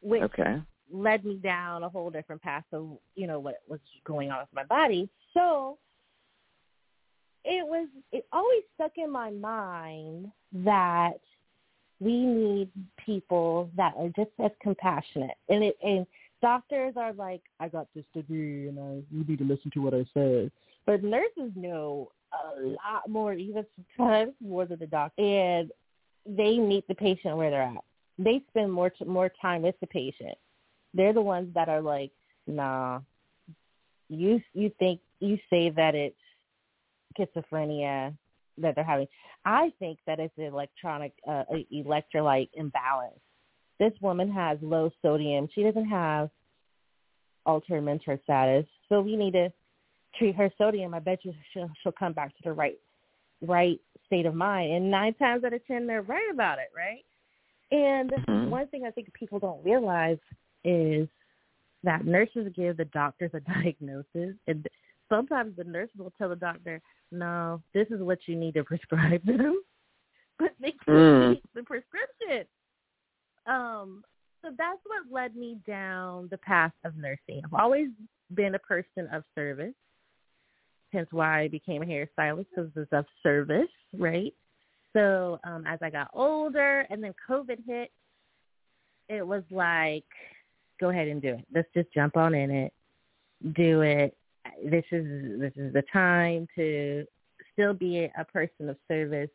[0.03, 0.63] Which Okay.
[0.93, 4.53] led me down a whole different path of, you know, what was going on with
[4.53, 5.09] my body.
[5.35, 5.79] So
[7.45, 11.21] it was it always stuck in my mind that
[11.99, 12.71] we need
[13.05, 15.37] people that are just as compassionate.
[15.49, 16.07] And it and
[16.43, 19.95] doctors are like, I got this degree and I you need to listen to what
[19.95, 20.51] I say.
[20.87, 23.65] But nurses know a lot more, even
[23.99, 25.23] sometimes more than the doctor.
[25.23, 25.71] And
[26.27, 27.85] they meet the patient where they're at.
[28.19, 30.37] They spend more t- more time with the patient.
[30.95, 32.11] They're the ones that are like,
[32.47, 33.01] nah,
[34.09, 36.17] you you think you say that it's
[37.19, 38.15] schizophrenia
[38.59, 39.09] that they're having.
[39.45, 43.21] I think that it's an electronic uh, electrolyte imbalance.
[43.81, 45.49] This woman has low sodium.
[45.55, 46.29] She doesn't have
[47.47, 49.51] altered mental status, so we need to
[50.19, 50.93] treat her sodium.
[50.93, 52.79] I bet you she'll, she'll come back to the right
[53.41, 54.71] right state of mind.
[54.71, 57.05] And nine times out of ten, they're right about it, right?
[57.73, 58.49] And Mhm.
[58.51, 60.19] one thing I think people don't realize
[60.63, 61.09] is
[61.83, 63.41] that nurses give the doctors a
[63.75, 64.69] diagnosis, and
[65.09, 69.25] sometimes the nurses will tell the doctor, "No, this is what you need to prescribe
[69.25, 69.63] them,"
[70.39, 71.43] but they can't Mm.
[71.55, 72.47] the prescription.
[73.47, 74.05] Um,
[74.43, 77.43] so that's what led me down the path of nursing.
[77.45, 77.89] I've always
[78.35, 79.75] been a person of service,
[80.93, 84.33] hence why I became a hairstylist because it's of service, right?
[84.93, 87.91] So um, as I got older and then COVID hit,
[89.09, 90.05] it was like,
[90.81, 91.45] go ahead and do it.
[91.55, 92.73] Let's just jump on in it,
[93.55, 94.17] do it.
[94.65, 97.05] This is this is the time to
[97.53, 99.29] still be a person of service,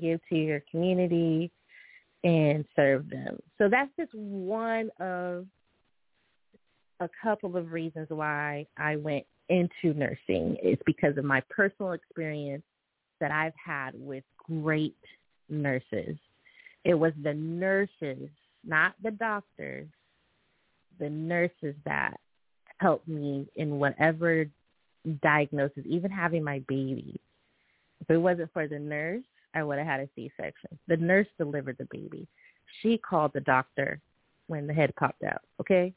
[0.00, 1.50] give to your community,
[2.24, 3.38] and serve them.
[3.58, 5.46] So that's just one of
[7.00, 10.56] a couple of reasons why I went into nursing.
[10.62, 12.64] It's because of my personal experience
[13.20, 14.96] that I've had with great
[15.48, 16.16] nurses.
[16.84, 18.28] It was the nurses,
[18.64, 19.88] not the doctors,
[20.98, 22.18] the nurses that
[22.78, 24.46] helped me in whatever
[25.22, 27.20] diagnosis, even having my baby.
[28.00, 29.24] If it wasn't for the nurse,
[29.54, 30.78] I would have had a C-section.
[30.88, 32.26] The nurse delivered the baby.
[32.82, 34.00] She called the doctor
[34.46, 35.92] when the head popped out, okay?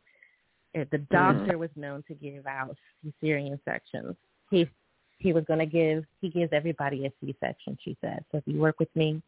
[0.73, 4.15] If the doctor was known to give out cesarean sections,
[4.49, 4.69] he
[5.17, 7.77] he was going to give he gives everybody a C-section.
[7.83, 9.21] She said, so if you work with me,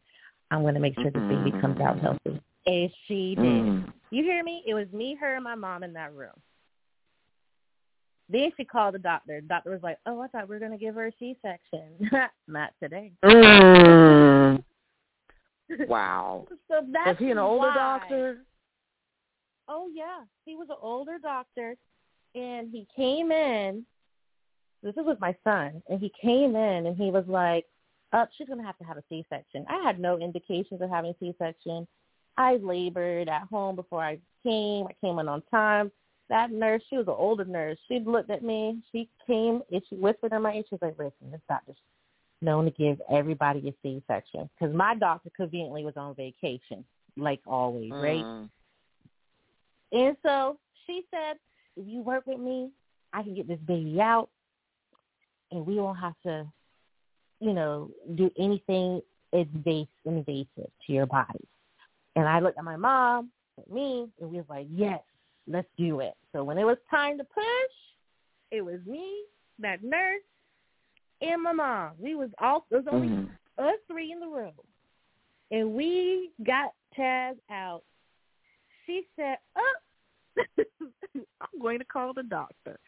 [0.50, 2.40] I'm going to make sure the baby comes out healthy.
[2.66, 3.44] And she did.
[3.44, 3.92] Mm.
[4.10, 4.62] You hear me?
[4.66, 6.32] It was me, her, and my mom in that room.
[8.28, 9.40] Then she called the doctor.
[9.40, 12.10] The doctor was like, "Oh, I thought we were going to give her a C-section.
[12.48, 14.64] Not today." Mm.
[15.88, 16.46] Wow.
[16.68, 18.38] So that's Was he an older why- doctor?
[19.68, 21.76] Oh yeah, he was an older doctor,
[22.34, 23.84] and he came in.
[24.82, 27.64] This is with my son, and he came in and he was like,
[28.12, 31.18] "Up, she's gonna have to have a C-section." I had no indications of having a
[31.18, 31.86] C-section.
[32.36, 34.86] I labored at home before I came.
[34.86, 35.90] I came in on time.
[36.30, 37.78] That nurse, she was an older nurse.
[37.86, 38.82] She looked at me.
[38.92, 40.62] She came and she whispered in my ear.
[40.68, 41.76] She was like, "Listen, this doctor's
[42.40, 46.84] known to give everybody a C-section because my doctor conveniently was on vacation,
[47.16, 48.48] like always, right?" Mm.
[49.92, 51.36] And so she said,
[51.76, 52.70] if you work with me,
[53.12, 54.28] I can get this baby out
[55.50, 56.46] and we won't have to,
[57.40, 59.00] you know, do anything
[59.32, 60.46] invasive, invasive
[60.86, 61.46] to your body.
[62.16, 65.00] And I looked at my mom, at me, and we was like, yes,
[65.46, 66.14] let's do it.
[66.32, 67.74] So when it was time to push,
[68.50, 69.24] it was me,
[69.58, 70.22] that nurse,
[71.20, 71.92] and my mom.
[71.98, 73.38] We was all there was only Mhm.
[73.58, 74.54] us three in the room,
[75.50, 77.84] and we got Taz out.
[78.86, 79.74] She said, "Oh,
[81.40, 82.78] I'm going to call the doctor."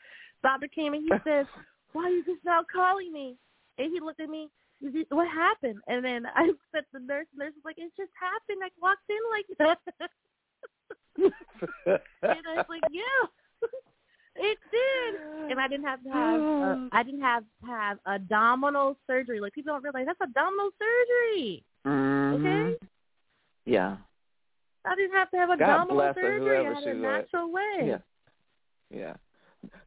[0.43, 1.47] Doctor came and he says,
[1.93, 3.39] "Why are you just now calling me?"
[3.79, 4.51] And he looked at me.
[5.09, 5.81] What happened?
[5.87, 7.27] And then I said the nurse.
[7.33, 8.63] The nurse was like, "It just happened.
[8.63, 10.11] I walked in like that."
[11.19, 11.31] And
[11.87, 13.69] I was like, "Yeah,
[14.37, 18.97] it did." And I didn't have to have uh, I didn't have to have abdominal
[19.07, 19.41] surgery.
[19.41, 21.65] Like people don't realize that's abdominal surgery.
[21.87, 22.41] Mhm.
[22.41, 22.87] Okay.
[23.65, 23.97] Yeah.
[24.85, 26.59] I didn't have to have abdominal surgery.
[26.59, 27.03] I had a was.
[27.03, 27.79] natural way.
[27.85, 27.99] Yeah.
[28.91, 29.15] Yeah.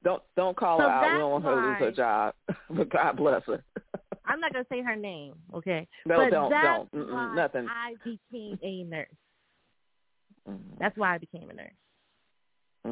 [0.03, 1.13] Don't don't call So her out.
[1.13, 2.33] We don't want her to lose her job.
[2.69, 3.63] but God bless her.
[4.25, 5.87] I'm not gonna say her name, okay?
[6.05, 7.35] No, but don't, don't.
[7.35, 7.67] Nothing.
[7.67, 9.07] I became a nurse.
[10.49, 10.77] Mhm.
[10.79, 11.73] That's why I became a nurse.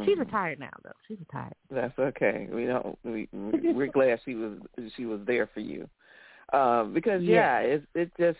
[0.05, 0.19] She's Mhm.
[0.19, 0.91] retired now, though.
[1.07, 1.55] She's retired.
[1.69, 2.47] That's okay.
[2.51, 2.97] We don't.
[3.03, 4.59] We we- we're glad she was
[4.95, 5.89] she was there for you,
[6.53, 8.39] um, because yeah, it it just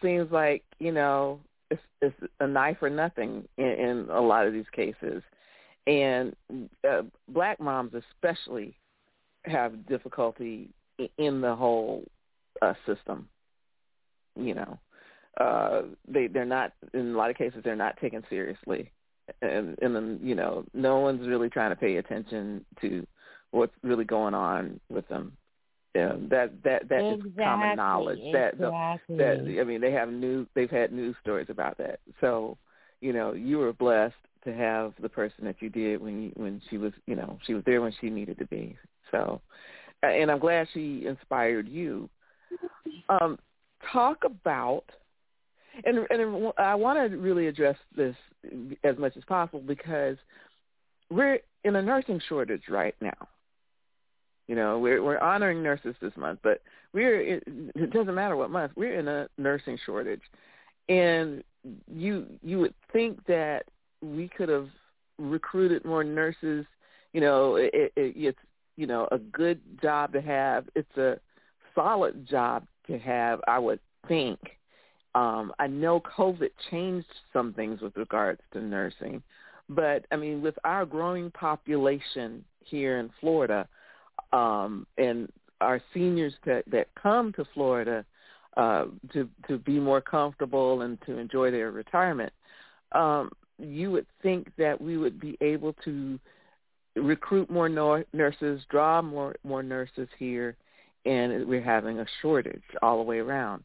[0.00, 4.52] seems like you know it's it's a knife or nothing in, in a lot of
[4.52, 5.22] these cases,
[5.86, 6.34] and
[6.88, 8.76] uh, black moms especially
[9.44, 10.70] have difficulty
[11.18, 12.04] in the whole
[12.62, 13.28] uh, system.
[14.36, 14.78] You know,
[15.40, 18.90] uh, they they're not in a lot of cases they're not taken seriously
[19.42, 23.06] and and then you know no one's really trying to pay attention to
[23.50, 25.32] what's really going on with them.
[25.94, 28.18] Yeah, that that that is common knowledge.
[28.32, 29.16] That exactly.
[29.16, 32.00] that I mean they have news they've had news stories about that.
[32.20, 32.58] So
[33.00, 36.60] you know you were blessed to have the person that you did when you, when
[36.68, 38.76] she was you know she was there when she needed to be.
[39.10, 39.40] So
[40.02, 42.10] and I'm glad she inspired you.
[43.08, 43.38] Um,
[43.92, 44.84] talk about
[45.84, 48.14] and and I want to really address this
[48.84, 50.16] as much as possible because
[51.10, 53.28] we're in a nursing shortage right now.
[54.46, 56.60] You know, we're we're honoring nurses this month, but
[56.92, 60.20] we're it doesn't matter what month we're in a nursing shortage,
[60.88, 61.42] and
[61.90, 63.64] you you would think that
[64.02, 64.68] we could have
[65.18, 66.66] recruited more nurses.
[67.12, 68.38] You know, it, it, it's
[68.76, 70.68] you know a good job to have.
[70.74, 71.18] It's a
[71.74, 73.40] solid job to have.
[73.48, 74.38] I would think.
[75.14, 79.22] Um, I know COVID changed some things with regards to nursing,
[79.68, 83.68] but I mean, with our growing population here in Florida,
[84.32, 88.04] um, and our seniors that, that come to Florida
[88.56, 92.32] uh, to to be more comfortable and to enjoy their retirement,
[92.92, 96.18] um, you would think that we would be able to
[96.96, 100.56] recruit more nor- nurses, draw more more nurses here,
[101.04, 103.62] and we're having a shortage all the way around.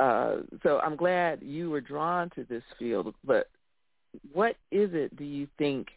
[0.00, 3.50] Uh, so I'm glad you were drawn to this field, but
[4.32, 5.88] what is it do you think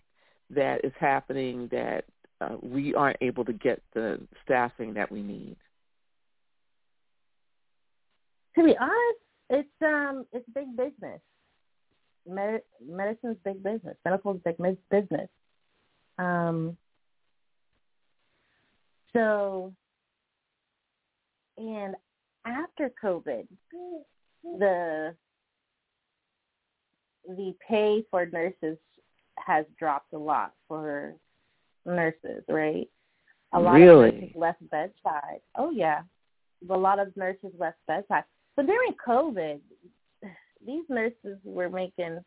[0.50, 2.04] that is happening that
[2.42, 5.56] uh, we aren't able to get the staffing that we need?
[8.58, 11.22] To be honest, it's um it's big business.
[12.28, 13.96] Med- medicine's big business.
[14.04, 14.58] Medical's big
[14.92, 15.30] business.
[16.18, 16.76] Um.
[19.14, 19.74] So,
[21.58, 21.96] and
[22.46, 23.48] after COVID,
[24.44, 25.16] the
[27.28, 28.78] the pay for nurses
[29.38, 31.16] has dropped a lot for
[31.86, 32.90] nurses, right?
[33.54, 34.10] A lot Really?
[34.10, 35.40] of nurses left bedside.
[35.56, 36.02] Oh yeah,
[36.70, 38.24] a lot of nurses left bedside.
[38.56, 39.60] But during COVID,
[40.66, 42.20] these nurses were making,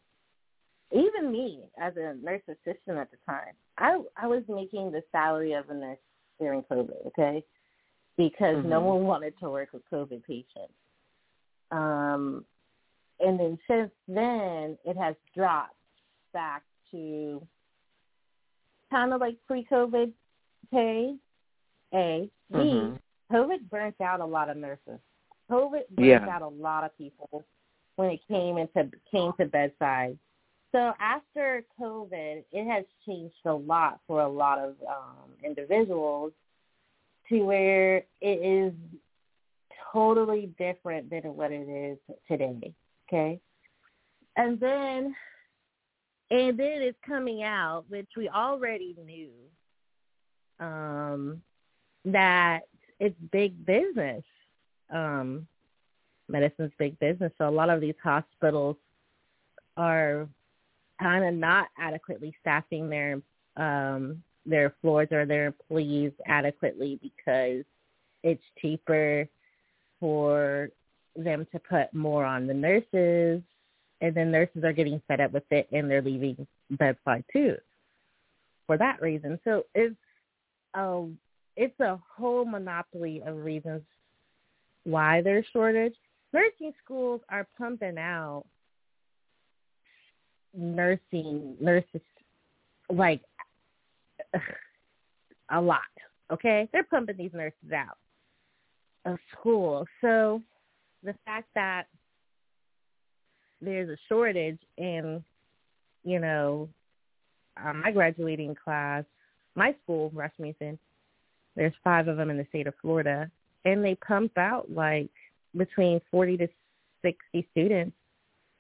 [0.93, 5.53] even me as a nurse assistant at the time, I I was making the salary
[5.53, 5.99] of a nurse
[6.39, 7.07] during COVID.
[7.09, 7.45] Okay,
[8.17, 8.85] because no Mhm.
[8.85, 10.73] one wanted to work with COVID patients.
[11.71, 12.45] Um,
[13.21, 15.75] and then since then, it has dropped
[16.33, 17.47] back to
[18.91, 20.13] kind of like pre-COVID
[20.71, 21.19] pay.
[21.95, 23.01] A, B, Mhm.
[23.31, 25.01] COVID burnt out a lot of nurses.
[25.49, 26.29] COVID burnt Yeah.
[26.29, 27.45] out a lot of people
[27.95, 30.19] when it came into came to bedside.
[30.73, 36.33] So after COVID, it has changed a lot for a lot of um, individuals
[37.29, 38.73] to where it is
[39.93, 42.73] totally different than what it is today.
[43.09, 43.41] Okay,
[44.37, 45.15] and then
[46.31, 49.31] and then it's coming out, which we already knew,
[50.59, 51.41] um,
[52.05, 52.63] that
[52.99, 54.25] it's big business.
[54.93, 55.47] Um,
[56.29, 57.33] medicine's big business.
[57.39, 58.77] So a lot of these hospitals
[59.77, 60.29] are
[61.01, 63.21] kind of not adequately staffing their
[63.57, 67.65] um, their floors or their employees adequately because
[68.23, 69.29] it's cheaper
[70.01, 70.71] for
[71.17, 73.43] them to put more on the nurses,
[74.01, 77.57] and then nurses are getting fed up with it and they're leaving bedside too
[78.67, 79.39] for that reason.
[79.45, 79.97] So it's
[80.75, 81.07] a
[81.57, 83.83] it's a whole monopoly of reasons
[84.85, 85.95] why there's shortage.
[86.33, 88.45] Nursing schools are pumping out
[90.55, 92.01] nursing nurses
[92.91, 93.21] like
[95.51, 95.81] a lot.
[96.33, 97.97] Okay, they're pumping these nurses out
[99.05, 99.87] of school.
[100.01, 100.43] So
[101.03, 101.85] the fact that
[103.61, 105.23] there's a shortage in,
[106.05, 106.69] you know,
[107.65, 109.05] uh, my graduating class,
[109.55, 110.79] my school, Rasmussen,
[111.55, 113.31] there's five of them in the state of Florida,
[113.65, 115.11] and they pump out like
[115.57, 116.49] between 40 to
[117.03, 117.97] 60 students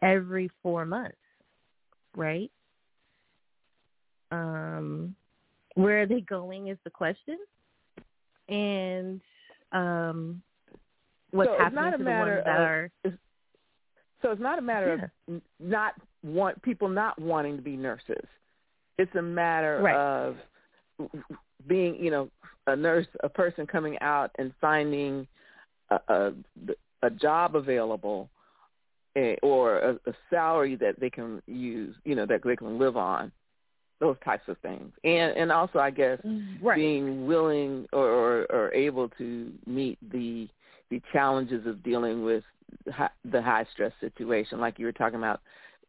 [0.03, 1.16] every four months,
[2.16, 2.51] right?
[4.33, 5.14] Um,
[5.77, 7.39] where are they going is the question,
[8.49, 9.20] and
[9.72, 10.43] um,
[11.31, 12.91] what's so happening to the ones that of, are
[14.22, 14.99] So it's not a matter
[15.29, 15.35] Yeah.
[15.35, 18.27] of not want people not wanting to be nurses.
[18.99, 19.95] It's a matter Right.
[19.95, 20.37] of
[21.66, 22.31] being, you know,
[22.66, 25.29] a nurse, a person coming out and finding
[25.91, 26.33] a a,
[27.03, 28.31] a job available
[29.14, 32.97] eh, or a, a salary that they can use, you know, that they can live
[32.97, 33.31] on.
[33.99, 36.18] Those types of things, and and also I guess
[36.62, 36.76] right.
[36.76, 40.49] being willing or, or, or able to meet the
[40.90, 42.44] the challenges of dealing with
[42.92, 45.40] hi, the high stress situation, like you were talking about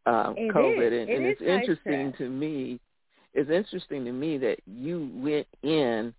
[0.05, 1.01] um, It COVID, is.
[1.01, 2.17] and, It and it's interesting stress.
[2.19, 2.79] to me.
[3.33, 6.13] It's interesting to me that you went in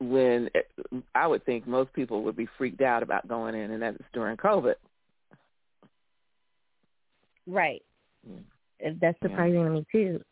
[0.00, 0.48] when
[1.14, 4.36] I would think most people would be freaked out about going in, and that's during
[4.36, 4.74] COVID.
[7.46, 7.82] Right.
[8.28, 8.44] Mm.
[8.80, 9.28] And That's Yeah.
[9.28, 10.24] surprising to me too.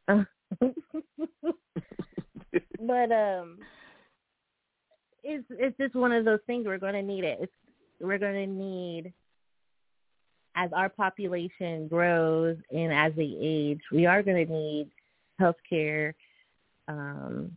[2.80, 3.58] but um
[5.22, 7.38] it's it's just one of those things we're going to need it.
[7.42, 7.52] It's
[8.00, 9.12] we're going to need
[10.56, 14.90] as our population grows and as they age, we are going to need
[15.40, 16.14] healthcare
[16.88, 17.56] um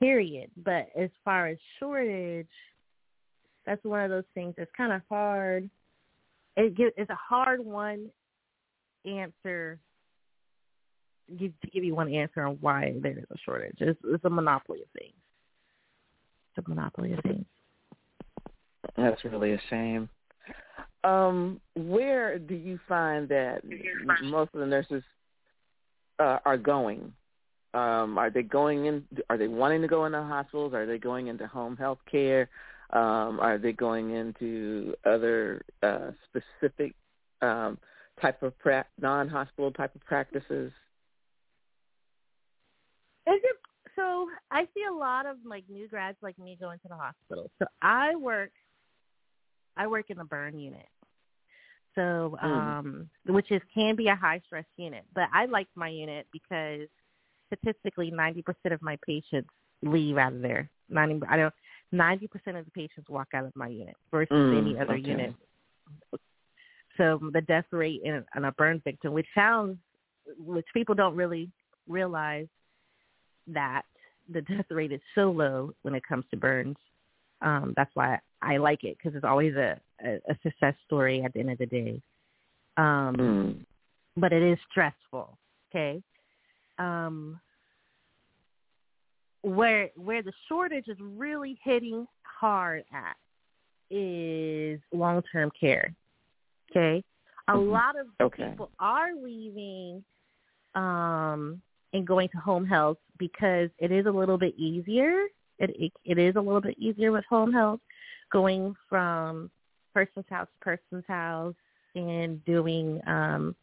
[0.00, 0.50] period.
[0.64, 2.46] But as far as shortage,
[3.64, 5.68] that's one of those things that's kind of hard.
[6.56, 8.10] It gi- it's a hard one
[9.04, 9.78] answer
[11.38, 13.76] give, to give you one answer on why there is a shortage.
[13.80, 15.14] It's, it's a monopoly of things.
[16.56, 17.46] It's a monopoly of things.
[18.96, 20.08] That's really a shame.
[21.04, 23.62] Um, where do you find that
[24.22, 25.02] most of the nurses
[26.18, 27.12] uh, are going?
[27.74, 29.04] Um, are they going in?
[29.28, 30.72] Are they wanting to go into hospitals?
[30.72, 32.48] Are they going into home health care?
[32.90, 36.94] Um, are they going into other uh, specific
[37.42, 37.78] um,
[38.20, 40.72] type of pra- non-hospital type of practices?
[43.28, 43.56] Is it
[43.96, 44.28] so?
[44.50, 47.50] I see a lot of like new grads like me going to the hospital.
[47.58, 48.52] So I work,
[49.76, 50.86] I work in the burn unit.
[51.94, 52.44] So, Mm.
[52.44, 56.88] um, which is can be a high stress unit, but I like my unit because
[57.46, 59.48] statistically, ninety percent of my patients
[59.82, 60.68] leave out of there.
[60.88, 61.54] Ninety, I don't.
[61.92, 65.08] Ninety percent of the patients walk out of my unit versus Mm, any other okay.
[65.08, 65.34] unit.
[66.96, 69.78] So the death rate in, in a burn victim, which sounds,
[70.38, 71.50] which people don't really
[71.86, 72.46] realize,
[73.48, 73.82] that
[74.32, 76.76] the death rate is so low when it comes to burns.
[77.42, 81.32] Um, that's why I like it because it's always a, a, a success story at
[81.32, 82.02] the end of the day.
[82.76, 83.64] Um, Mm.
[84.16, 85.38] But it is stressful.
[85.70, 86.02] Okay.
[86.78, 87.40] Um,
[89.42, 93.16] where where the shortage is really hitting hard at
[93.90, 95.94] is long term care.
[96.70, 97.04] Okay.
[97.48, 97.70] A Mhm.
[97.70, 98.50] lot of Okay.
[98.50, 100.04] people are leaving
[100.74, 101.62] um
[101.96, 105.24] and going to home health because it is a little bit easier.
[105.58, 107.80] It, it it is a little bit easier with home health,
[108.30, 109.50] going from
[109.94, 111.54] person's house to person's house
[111.94, 113.56] and doing um,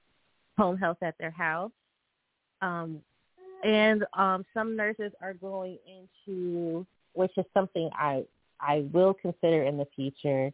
[0.58, 1.72] home health at their house.
[2.62, 3.02] Um,
[3.64, 8.26] and um, some nurses are going into, which is something I
[8.60, 10.52] I will consider in the future,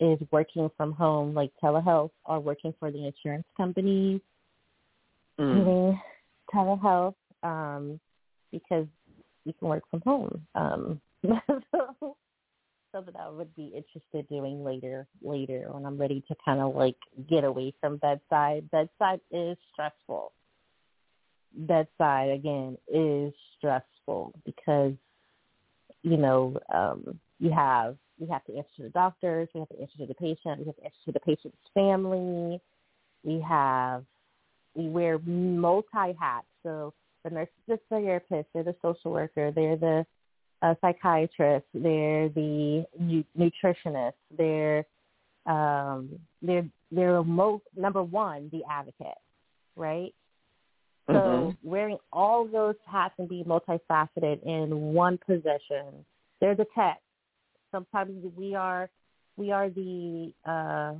[0.00, 4.20] is working from home, like telehealth, or working for the insurance companies
[5.38, 6.00] Mm.
[6.54, 8.00] Telehealth um,
[8.52, 8.86] because
[9.44, 10.46] you can work from home.
[10.54, 11.00] Um,
[11.72, 12.16] so
[12.92, 16.96] something I would be interested doing later, later when I'm ready to kind of like
[17.28, 18.70] get away from bedside.
[18.70, 20.32] Bedside is stressful.
[21.56, 24.94] Bedside again is stressful because
[26.02, 29.80] you know um, you have we have to answer to the doctors, we have to
[29.80, 32.60] answer to the patient, we have to answer to the patient's family.
[33.24, 34.04] We have
[34.74, 36.46] we wear multi hats.
[36.62, 36.92] So
[37.24, 40.06] the nurse is the therapist, they're the social worker, they're the
[40.62, 44.84] uh, psychiatrist, they're the nu- nutritionist, they're
[45.46, 49.18] um, they're they're most number one the advocate,
[49.76, 50.14] right?
[51.10, 51.56] So Mhm.
[51.62, 56.04] wearing all those hats and be multifaceted in one position
[56.40, 57.00] they're the tech.
[57.72, 58.90] Sometimes we are
[59.36, 60.94] we are the uh,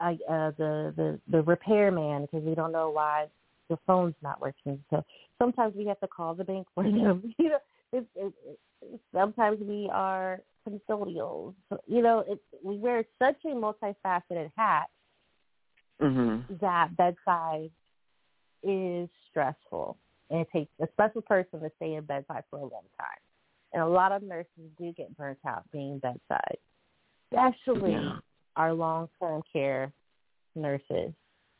[0.00, 3.26] uh, the the the repairman because we don't know why
[3.68, 4.82] the phone's not working.
[4.90, 5.04] So
[5.38, 7.34] sometimes we have to call the bank for them.
[7.38, 7.58] you know,
[7.92, 11.54] it's, it, it, sometimes we are custodials.
[11.68, 14.88] So, you know, it, we wear such a multifaceted hat
[16.00, 16.54] mm-hmm.
[16.60, 17.70] that bedside
[18.62, 19.96] is stressful,
[20.30, 23.18] and it takes a special person to stay in bedside for a long time.
[23.72, 26.56] And a lot of nurses do get burnt out being bedside,
[27.30, 28.18] especially Yeah.
[28.56, 29.92] Our long-term care
[30.54, 31.12] nurses,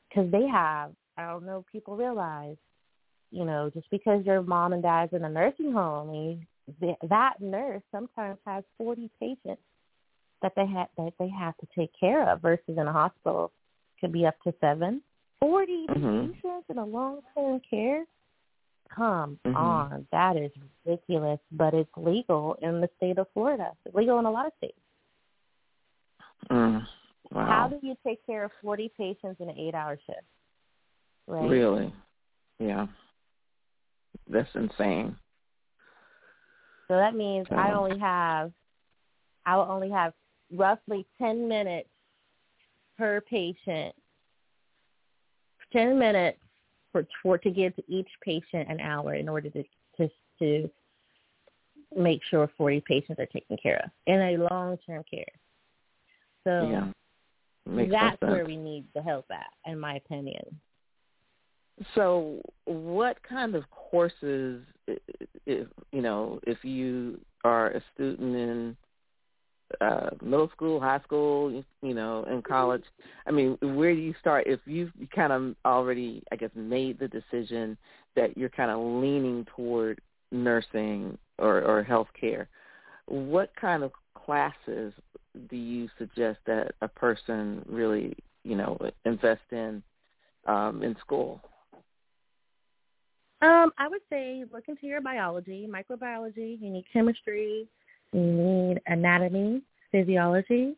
[0.08, 0.92] because they have.
[1.16, 1.58] I don't know.
[1.58, 2.56] if People realize,
[3.30, 6.46] you know, just because your mom and dad's in a nursing home, and
[6.80, 9.62] you, that nurse sometimes has forty patients
[10.42, 13.52] that they have that they have to take care of, versus in a hospital
[14.00, 15.02] could be up to seven.
[15.40, 16.32] 40 Mhm.
[16.32, 18.04] patients in a long-term care?
[18.88, 19.56] Come Mhm.
[19.56, 20.06] on.
[20.10, 20.50] That is
[20.84, 23.72] ridiculous, but it's legal in the state of Florida.
[23.84, 24.80] It's legal in a lot of states.
[26.50, 26.86] Mm.
[27.32, 27.46] Wow.
[27.46, 30.18] How do you take care of 40 patients in an eight-hour shift?
[31.26, 31.48] Right?
[31.48, 31.92] Really?
[32.58, 32.86] Yeah.
[34.28, 35.16] That's insane.
[36.88, 38.50] So that means I only have,
[39.44, 40.14] I will only have
[40.54, 41.88] roughly 10 minutes
[42.96, 43.94] per patient.
[45.72, 46.38] 10 minutes
[46.92, 49.62] for, for to give to each patient an hour in order to
[49.98, 50.08] to
[50.38, 50.70] to
[51.96, 55.24] make sure 40 patients are taken care of in a long-term care.
[56.48, 56.86] So yeah.
[57.66, 60.42] Makes that's where we need the help at, in my opinion.
[61.94, 64.62] So, what kind of courses,
[65.46, 68.76] if you know, if you are a student in
[69.82, 72.84] uh, middle school, high school, you, know, in college,
[73.26, 74.46] I mean, where do you start?
[74.46, 77.76] If you've kind of already, I guess, made the decision
[78.16, 80.00] that you're kind of leaning toward
[80.32, 82.46] nursing or, or healthcare,
[83.06, 84.94] what kind of classes
[85.50, 89.82] do you suggest that a person really, you know, invest in
[90.46, 91.40] um, in school?
[93.40, 96.60] Um, I would say look into your biology, microbiology.
[96.60, 97.68] You need chemistry,
[98.12, 99.62] you need anatomy,
[99.92, 100.74] physiology,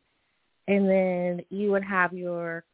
[0.69, 2.65] and then you would have your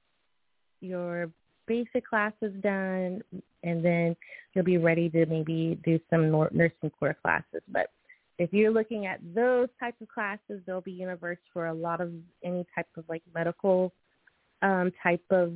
[0.80, 1.30] your
[1.66, 3.22] basic classes done,
[3.62, 4.16] and then
[4.54, 7.62] you'll be ready to maybe do some nursing core classes.
[7.68, 7.90] But
[8.38, 12.12] if you're looking at those types of classes, they'll be universe for a lot of
[12.44, 13.92] any type of like medical
[14.62, 15.52] um, type of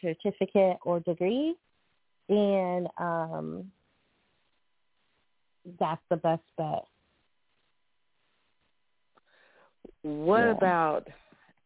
[0.00, 1.54] certificate or degree
[2.30, 3.70] and um
[5.78, 6.86] that's the best bet.
[10.02, 10.52] What Yeah.
[10.52, 11.06] about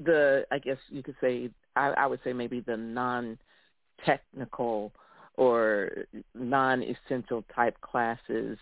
[0.01, 0.45] the?
[0.51, 1.51] I guess you could say.
[1.77, 4.93] I, I would say maybe the non-technical
[5.37, 8.59] or non-essential type classes.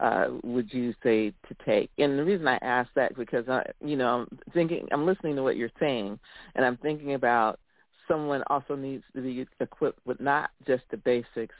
[0.00, 1.90] Uh, would you say to take?
[1.98, 5.42] And the reason I ask that because I, you know, I'm thinking, I'm listening to
[5.42, 6.18] what you're saying,
[6.54, 7.58] and I'm thinking about
[8.06, 11.54] someone also needs to be equipped with not just the basics,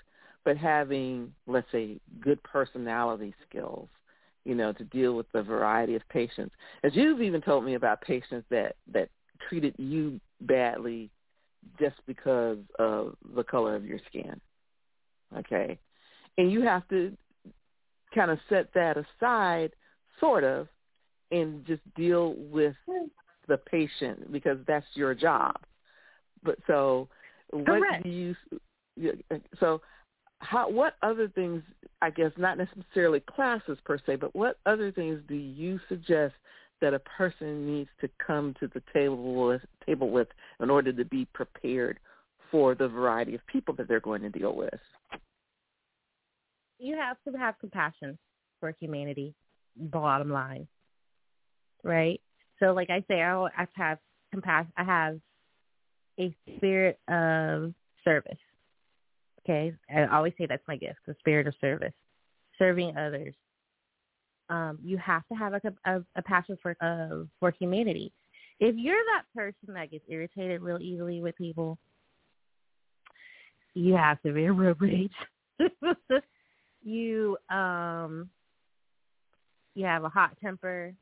[0.44, 3.88] but having, let's say, good personality skills
[4.48, 6.54] you know, to deal with the variety of patients.
[6.82, 9.10] As you've even told me about patients that that
[9.46, 11.10] treated you badly
[11.78, 14.40] just because of the color of your skin.
[15.36, 15.78] Okay,
[16.38, 17.14] and you have to
[18.14, 19.72] kind of set that aside,
[20.20, 20.68] sort of,
[21.30, 22.74] and just deal with
[23.48, 25.56] the patient because that's your job.
[26.42, 27.08] But so,
[27.50, 28.04] what Correct.
[28.04, 28.34] do you?
[29.58, 29.80] So,
[30.40, 30.70] how?
[30.70, 31.62] What other things?
[32.00, 36.34] I guess not necessarily classes per se, but what other things do you suggest
[36.80, 40.28] that a person needs to come to the table with, table with
[40.60, 41.98] in order to be prepared
[42.52, 44.78] for the variety of people that they're going to deal with?
[46.78, 48.18] You have to have compassion
[48.60, 49.34] for humanity,
[49.76, 50.66] bottom line.
[51.82, 52.20] Right?
[52.60, 53.98] So like I say, I have
[54.32, 55.20] compassion I have
[56.18, 57.72] a spirit of
[58.04, 58.38] service.
[59.42, 59.72] Okay?
[59.94, 61.92] I always say that's my gift, the spirit of service.
[62.58, 63.34] Serving others.
[64.50, 68.12] Um, you have to have a, a, a passion for uh, for humanity.
[68.60, 71.78] If you're that person that gets irritated real easily with people,
[73.74, 75.12] you have to be a road rage.
[76.88, 78.30] You um
[79.74, 80.92] you have a hot temper.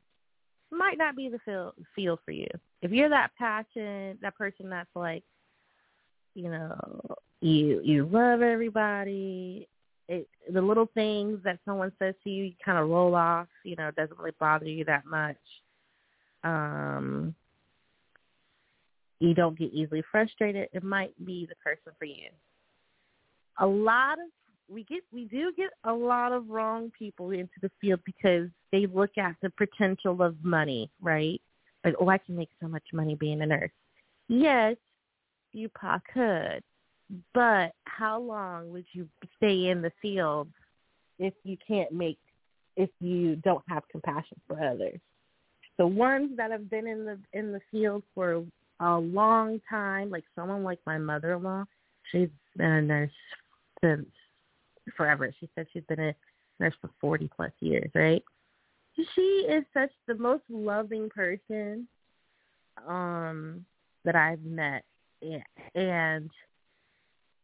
[0.71, 2.47] Might not be the feel feel for you.
[2.81, 5.23] If you're that passion, that person that's like,
[6.35, 7.01] you know,
[7.41, 9.67] you you love everybody.
[10.09, 13.47] It, the little things that someone says to you, you kind of roll off.
[13.63, 15.37] You know, doesn't really bother you that much.
[16.43, 17.33] Um,
[19.19, 20.69] you don't get easily frustrated.
[20.73, 22.29] It might be the person for you.
[23.59, 24.27] A lot of
[24.69, 28.85] we get we do get a lot of wrong people into the field because they
[28.85, 31.41] look at the potential of money, right?
[31.85, 33.71] Like, oh, I can make so much money being a nurse.
[34.27, 34.75] Yes,
[35.53, 36.61] you pa could,
[37.33, 39.07] but how long would you
[39.37, 40.49] stay in the field
[41.17, 42.19] if you can't make
[42.75, 44.99] if you don't have compassion for others?
[45.77, 48.43] The ones that have been in the in the field for
[48.79, 51.65] a long time, like someone like my mother-in-law,
[52.11, 53.11] she's been a nurse
[53.81, 54.07] since
[54.95, 55.33] forever.
[55.39, 56.15] She said she's been a
[56.59, 58.23] nurse for 40 plus years, right?
[58.95, 61.87] She is such the most loving person
[62.87, 63.65] um
[64.05, 64.83] that I've met.
[65.75, 66.29] And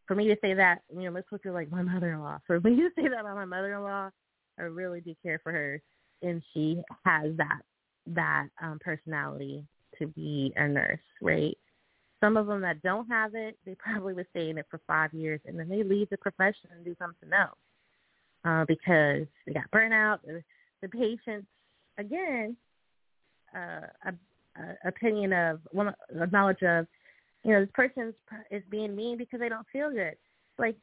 [0.06, 2.38] for me to say that, you know, most people are like my mother-in-law.
[2.46, 4.10] For me to say that about my mother-in-law,
[4.58, 5.82] I really do care for her,
[6.22, 7.60] and she has that
[8.06, 9.64] that um personality
[9.98, 11.56] to be a nurse, right?
[12.24, 15.12] Some of them that don't have it, they probably would stay in it for five
[15.12, 17.58] years, and then they leave the profession and do something else
[18.46, 20.20] uh, because they got burnout.
[20.80, 21.46] The, patients,
[21.98, 22.56] again,
[23.54, 24.14] uh, a,
[24.56, 26.86] a opinion of one, a knowledge of,
[27.42, 28.14] you know, this person
[28.50, 30.16] is being mean because they don't feel good.
[30.58, 30.76] Like,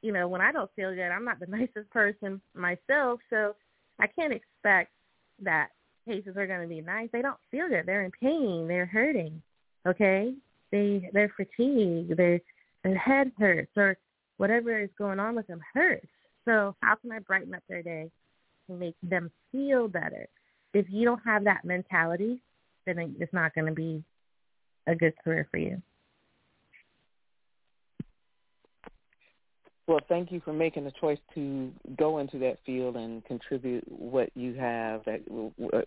[0.00, 3.54] you know, when I don't feel good, I'm not the nicest person myself, so
[3.98, 4.92] I can't expect
[5.42, 5.72] that
[6.08, 7.10] patients are going to be nice.
[7.12, 7.84] They don't feel good.
[7.84, 8.66] They're in pain.
[8.66, 9.42] They're hurting.
[9.86, 10.34] Okay,
[10.76, 12.16] they they're fatigued.
[12.16, 12.40] Their
[12.84, 13.96] their head hurts or
[14.36, 16.06] whatever is going on with them hurts.
[16.44, 18.10] So how can I brighten up their day
[18.68, 20.28] and make them feel better?
[20.74, 22.40] If you don't have that mentality,
[22.84, 24.04] then it's not going to be
[24.86, 25.82] a good career for you.
[29.88, 34.30] Well, thank you for making the choice to go into that field and contribute what
[34.34, 35.20] you have that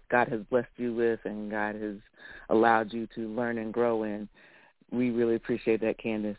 [0.10, 1.98] God has blessed you with and God has
[2.50, 4.30] allowed you to learn and grow in.
[4.92, 6.36] We really appreciate that, Candice.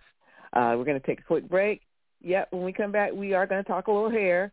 [0.53, 1.83] Uh, we're going to take a quick break.
[2.23, 4.51] Yep, when we come back, we are going to talk a little hair.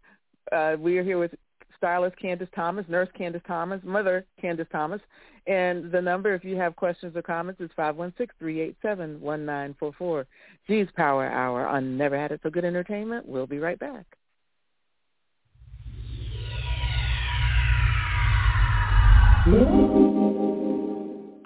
[0.51, 1.33] Uh, we are here with
[1.75, 5.01] stylist Candice Thomas, nurse Candice Thomas, mother Candice Thomas.
[5.47, 10.25] And the number, if you have questions or comments, is 516-387-1944.
[10.67, 13.27] G's Power Hour on Never Had It So Good Entertainment.
[13.27, 14.05] We'll be right back.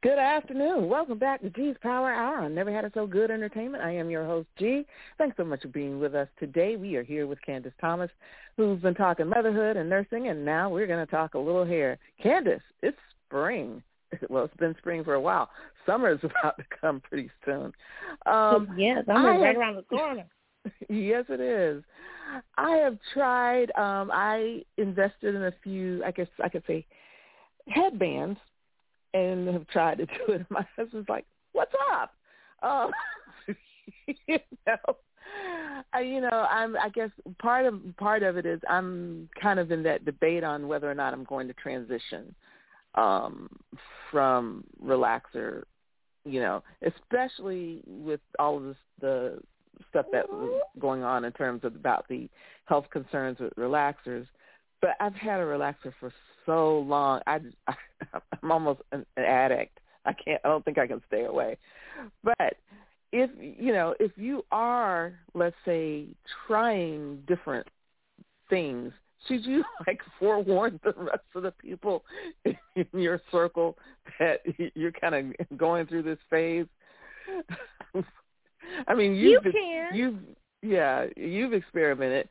[0.00, 0.88] Good afternoon.
[0.88, 3.82] Welcome back to G's Power Hour on Never Had It So Good Entertainment.
[3.82, 4.86] I am your host, G.
[5.18, 6.76] Thanks so much for being with us today.
[6.76, 8.08] We are here with Candice Thomas,
[8.56, 11.98] who's been talking motherhood and nursing, and now we're going to talk a little hair.
[12.24, 12.96] Candice, it's
[13.26, 13.82] spring.
[14.30, 15.50] Well, it's been spring for a while.
[15.84, 17.72] Summer is about to come pretty soon.
[18.24, 20.24] Um, yes, I'm right around the corner.
[20.88, 21.82] yes, it is.
[22.56, 23.72] I have tried.
[23.76, 26.04] Um, I invested in a few.
[26.06, 26.86] I guess I could say
[27.66, 28.38] headbands
[29.14, 30.46] and have tried to do it.
[30.50, 32.14] My husband's like, "What's up?"
[32.62, 32.90] Um,
[34.26, 34.96] you know,
[35.92, 36.76] I, you know, I'm.
[36.76, 40.68] I guess part of part of it is I'm kind of in that debate on
[40.68, 42.34] whether or not I'm going to transition
[42.94, 43.48] um,
[44.10, 45.62] from relaxer.
[46.24, 49.38] You know, especially with all of this, the
[49.90, 52.28] stuff that was going on in terms of about the
[52.66, 54.26] health concerns with relaxers.
[54.80, 56.12] But I've had a relaxer for
[56.48, 57.20] so long.
[57.26, 57.74] I, I
[58.42, 59.78] I'm almost an, an addict.
[60.04, 60.40] I can't.
[60.44, 61.58] I don't think I can stay away.
[62.24, 62.56] But
[63.12, 66.06] if you know, if you are, let's say,
[66.46, 67.66] trying different
[68.48, 68.92] things,
[69.26, 72.04] should you like forewarn the rest of the people
[72.44, 73.76] in your circle
[74.18, 74.40] that
[74.74, 76.66] you're kind of going through this phase?
[78.86, 79.88] I mean, you've you can.
[79.94, 80.18] you've
[80.62, 82.28] yeah, you've experimented.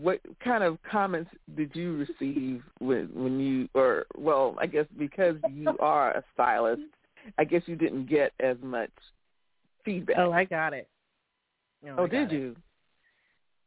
[0.00, 5.36] What kind of comments did you receive when when you, or well, I guess because
[5.52, 6.82] you are a stylist,
[7.38, 8.90] I guess you didn't get as much
[9.84, 10.16] feedback.
[10.18, 10.88] Oh, I got it.
[11.86, 12.56] Oh, oh did you?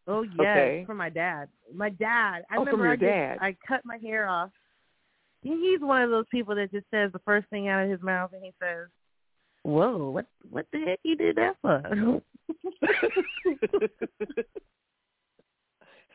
[0.08, 0.84] Oh yes, okay.
[0.86, 1.48] from my dad.
[1.74, 2.44] My dad.
[2.52, 3.34] I oh, remember from your I dad.
[3.34, 4.52] Did, I cut my hair off.
[5.42, 8.32] He's one of those people that just says the first thing out of his mouth,
[8.34, 8.88] and he says,
[9.64, 12.22] "Whoa, what what the heck you did that for?"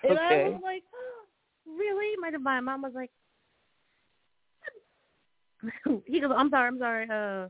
[0.03, 0.45] And Okay.
[0.45, 1.25] I was like, oh,
[1.67, 2.17] really?
[2.21, 3.11] My my mom was like,
[6.07, 7.05] he goes, I'm sorry, I'm sorry.
[7.05, 7.49] Uh,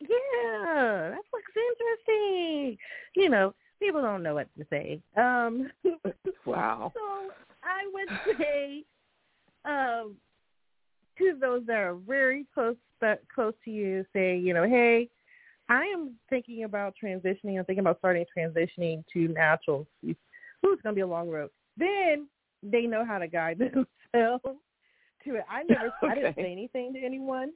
[0.00, 2.78] yeah, that looks interesting.
[3.16, 5.00] You know, people don't know what to say.
[5.16, 5.70] Um,
[6.46, 6.92] wow.
[6.94, 7.30] so
[7.64, 8.84] I would say,
[9.64, 10.16] um,
[11.18, 15.08] to those that are very close but close to you, say, you know, hey,
[15.70, 17.58] I am thinking about transitioning.
[17.58, 19.86] I'm thinking about starting transitioning to naturals.
[20.04, 20.14] Ooh,
[20.64, 21.50] it's gonna be a long road.
[21.76, 22.28] Then
[22.62, 23.58] they know how to guide
[24.12, 24.44] themselves
[25.24, 25.44] to it.
[25.48, 27.52] I never, I didn't say anything to anyone,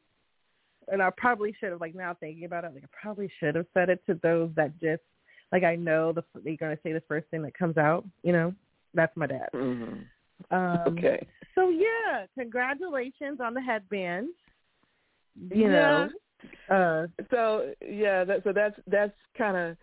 [0.91, 1.81] and I probably should have.
[1.81, 4.79] Like now thinking about it, like I probably should have said it to those that
[4.81, 5.03] just,
[5.51, 8.05] like I know the they're gonna say the first thing that comes out.
[8.23, 8.55] You know,
[8.95, 9.49] that's my dad.
[9.53, 10.03] hmm
[10.53, 11.27] Um, Okay.
[11.57, 14.29] So yeah, congratulations on the headband.
[15.51, 16.09] You know,
[16.71, 19.77] uh, So yeah, that, so that's that's kind of,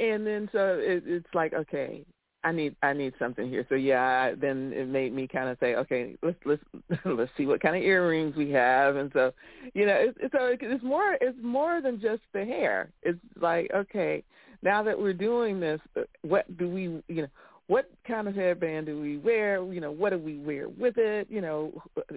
[0.00, 2.04] and then so it, it's like okay,
[2.42, 3.66] I need I need something here.
[3.68, 6.62] So yeah, I, then it made me kind of say, okay, let's let's
[7.04, 9.32] let's see what kind of earrings we have, and so
[9.74, 12.90] you know, it, so it, it's more it's more than just the hair.
[13.02, 14.24] It's like okay,
[14.62, 15.80] now that we're doing this,
[16.22, 16.82] what do we
[17.14, 17.28] you know
[17.70, 19.62] what kind of headband do we wear?
[19.62, 21.28] You know, what do we wear with it?
[21.30, 21.72] You know,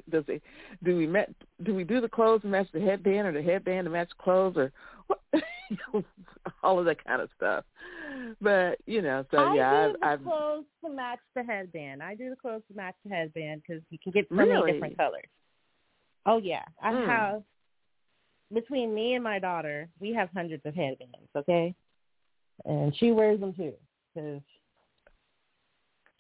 [0.10, 0.42] does it
[0.84, 1.32] do we met
[1.64, 4.58] do we do the clothes to match the headband, or the headband to match clothes,
[4.58, 4.72] or
[5.06, 5.20] what?
[5.70, 6.04] you know,
[6.64, 7.66] all of that kind of stuff.
[8.42, 12.02] But you know, so I yeah, do the I've, I've clothes to match the headband.
[12.02, 14.60] I do the clothes to match the headband because you can get so Really?
[14.62, 15.30] many different colors.
[16.26, 17.12] Oh yeah, I Hmm.
[17.12, 17.44] have
[18.52, 21.30] between me and my daughter, we have hundreds of headbands.
[21.36, 21.76] Okay,
[22.66, 23.74] and she wears them too
[24.16, 24.42] because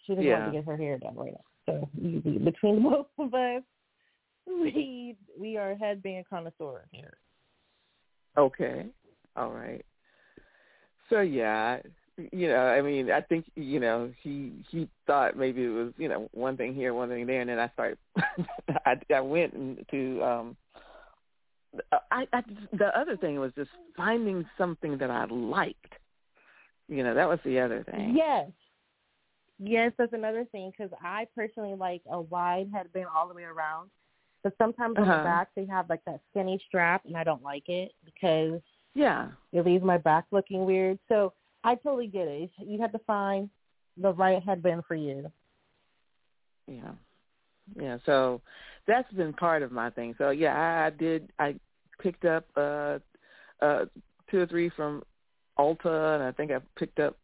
[0.05, 1.43] she doesn't want to get her hair done right now.
[1.65, 3.63] So you- between both of us,
[4.47, 7.17] we we are headband connoisseur here.
[8.37, 8.85] Okay.
[9.35, 9.85] All right.
[11.09, 11.79] So yeah,
[12.31, 16.09] you know, I mean, I think you know he he thought maybe it was you
[16.09, 17.97] know one thing here, one thing there, and then I started.
[18.85, 20.57] I I went to um.
[22.11, 22.41] I, I
[22.73, 25.93] the other thing was just finding something that I liked.
[26.87, 28.13] You know, that was the other thing.
[28.15, 28.51] Yes.
[29.63, 33.89] Yes, that's another thing because I personally like a wide headband all the way around.
[34.43, 35.17] But sometimes on Uh-huh.
[35.19, 38.61] the back they have like that skinny strap, and I don't like it because
[38.93, 39.31] Yeah.
[39.53, 40.99] it leaves my back looking weird.
[41.07, 41.33] So
[41.63, 42.51] I totally get it.
[42.57, 43.49] You have to find
[43.97, 45.31] the right headband for you.
[46.67, 46.91] Yeah.
[47.75, 47.97] Yeah.
[48.05, 48.41] So
[48.87, 50.15] that's been part of my thing.
[50.17, 51.55] So yeah, I, I did I
[52.01, 52.99] picked up uh
[53.61, 53.85] uh
[54.29, 55.03] two or three from
[55.57, 57.15] Ulta and I think I picked up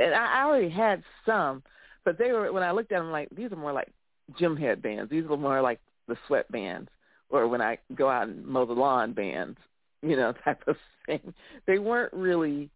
[0.00, 1.62] and I I already had some,
[2.06, 3.92] but they were when I looked at them like these are more like
[4.38, 5.10] gym headbands.
[5.10, 6.88] These are more like the sweat bands
[7.28, 9.58] or when I go out and mow the lawn bands,
[10.00, 11.34] you know, type of thing.
[11.66, 12.70] They weren't really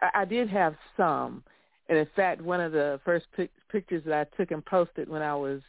[0.00, 1.42] I, I did have some
[1.88, 5.22] and in fact, one of the first pic- pictures that I took and posted when
[5.22, 5.60] I was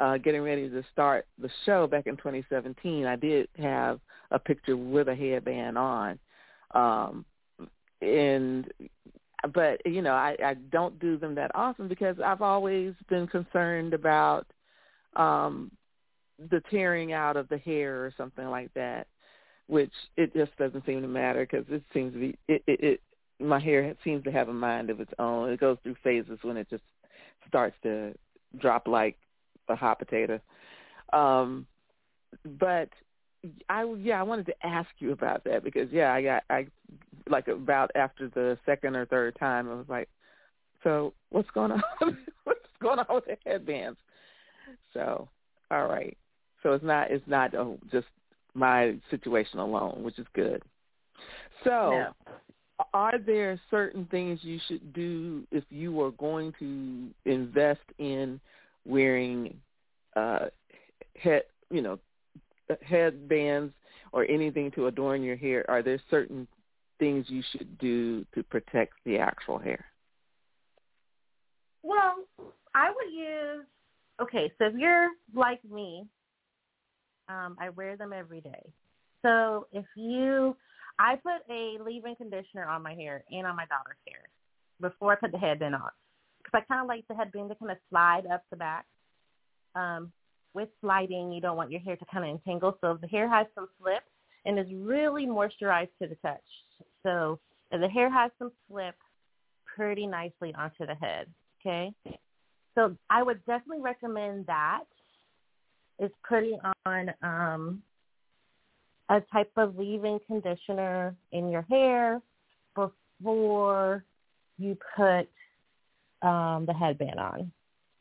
[0.00, 4.00] uh, getting ready to start the show back in 2017, I did have
[4.30, 6.18] a picture with a headband on.
[6.72, 7.24] Um,
[8.00, 8.72] and
[9.52, 13.94] but you know, I, I don't do them that often because I've always been concerned
[13.94, 14.46] about
[15.16, 15.70] um,
[16.50, 19.06] the tearing out of the hair or something like that,
[19.66, 23.00] which it just doesn't seem to matter because it seems to be it, it, it
[23.40, 25.50] my hair seems to have a mind of its own.
[25.50, 26.84] It goes through phases when it just
[27.48, 28.14] starts to
[28.58, 29.16] drop like
[29.68, 30.40] a hot potato.
[31.12, 31.66] Um,
[32.58, 32.88] but
[33.68, 36.66] I yeah, I wanted to ask you about that because yeah, I got I
[37.28, 40.08] like about after the second or third time, I was like,
[40.82, 41.82] so what's going on?
[42.44, 43.98] what's going on with the headbands?
[44.92, 45.28] So
[45.70, 46.16] all right,
[46.62, 48.06] so it's not it's not oh, just
[48.54, 50.62] my situation alone, which is good.
[51.64, 52.14] So No.
[52.92, 58.40] are there certain things you should do if you are going to invest in
[58.84, 59.56] wearing
[60.16, 60.46] uh
[61.20, 61.98] head you know
[62.82, 63.72] headbands
[64.12, 66.46] or anything to adorn your hair are there certain
[66.98, 69.84] things you should do to protect the actual hair
[71.82, 72.16] Well,
[72.74, 73.66] I would use
[74.22, 76.06] okay, so if you're like me,
[77.28, 78.62] um, I wear them every day.
[79.22, 80.56] So if you
[80.98, 84.28] I put a leave-in conditioner on my hair and on my daughter's hair
[84.80, 85.90] before I put the headband on.
[86.38, 88.86] Because I kind of like the headband to kind of slide up the back.
[89.74, 90.12] Um,
[90.54, 92.78] with sliding, you don't want your hair to kind of entangle.
[92.80, 94.02] So the hair has some slip
[94.46, 96.40] and is really moisturized to the touch.
[97.02, 97.38] So
[97.70, 98.94] the hair has some slip,
[99.74, 101.26] pretty nicely onto the head.
[101.60, 101.92] Okay.
[102.74, 104.84] So I would definitely recommend that
[105.98, 107.82] is putting on um,
[109.08, 112.20] a type of leave-in conditioner in your hair
[112.74, 114.04] before
[114.58, 115.28] you put
[116.26, 117.52] um, the headband on.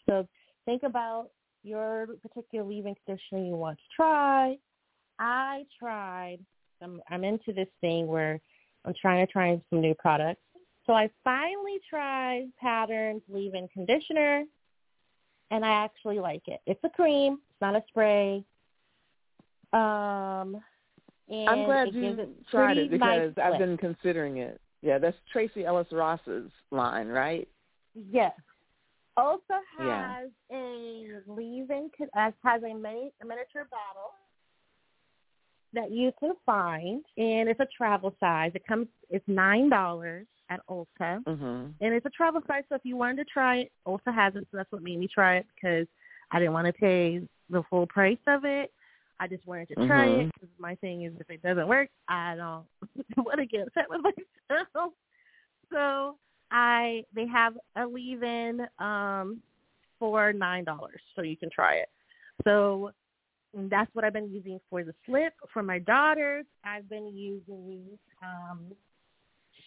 [0.07, 0.27] So
[0.65, 1.29] think about
[1.63, 4.57] your particular leave-in conditioner you want to try.
[5.19, 6.39] I tried.
[6.81, 8.39] I'm, I'm into this thing where
[8.85, 10.41] I'm trying to try some new products.
[10.85, 14.43] So I finally tried Pattern's leave-in conditioner,
[15.49, 16.59] and I actually like it.
[16.65, 17.39] It's a cream.
[17.49, 18.43] It's not a spray.
[19.71, 20.61] Um,
[21.29, 24.59] and I'm glad you it tried it nice because I've been considering it.
[24.81, 27.47] Yeah, that's Tracee Ellis Ross's line, right?
[27.95, 28.33] Yes.
[29.17, 29.41] Also
[29.79, 30.15] Yeah.
[30.15, 34.11] has a leave-in, co- uh, has a, mini, a miniature bottle
[35.73, 38.51] that you can find, and it's a travel size.
[38.55, 41.73] It comes, it's nine dollars at Ulta, Mhm.
[41.81, 42.63] and it's a travel size.
[42.69, 44.47] So if you wanted to try it, Ulta has it.
[44.51, 45.87] So that's what made me try it because
[46.31, 48.71] I didn't want to pay the full price of it.
[49.19, 50.21] I just wanted to try Mhm.
[50.21, 52.67] it because my thing is if it doesn't work, I don't
[53.25, 54.93] want to get upset with myself.
[55.71, 56.17] So
[56.53, 59.41] I they have a leave-in um,
[59.99, 61.89] for nine dollars, so you can try it.
[62.43, 62.91] So
[63.69, 65.33] that's what I've been using for the slip.
[65.51, 67.81] For my daughters, I've been using
[68.21, 68.59] um,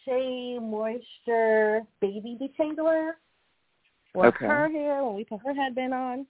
[0.04, 3.12] Shea Moisture Baby Detangler
[4.12, 4.46] for Okay.
[4.46, 6.26] her hair when we put her headband on.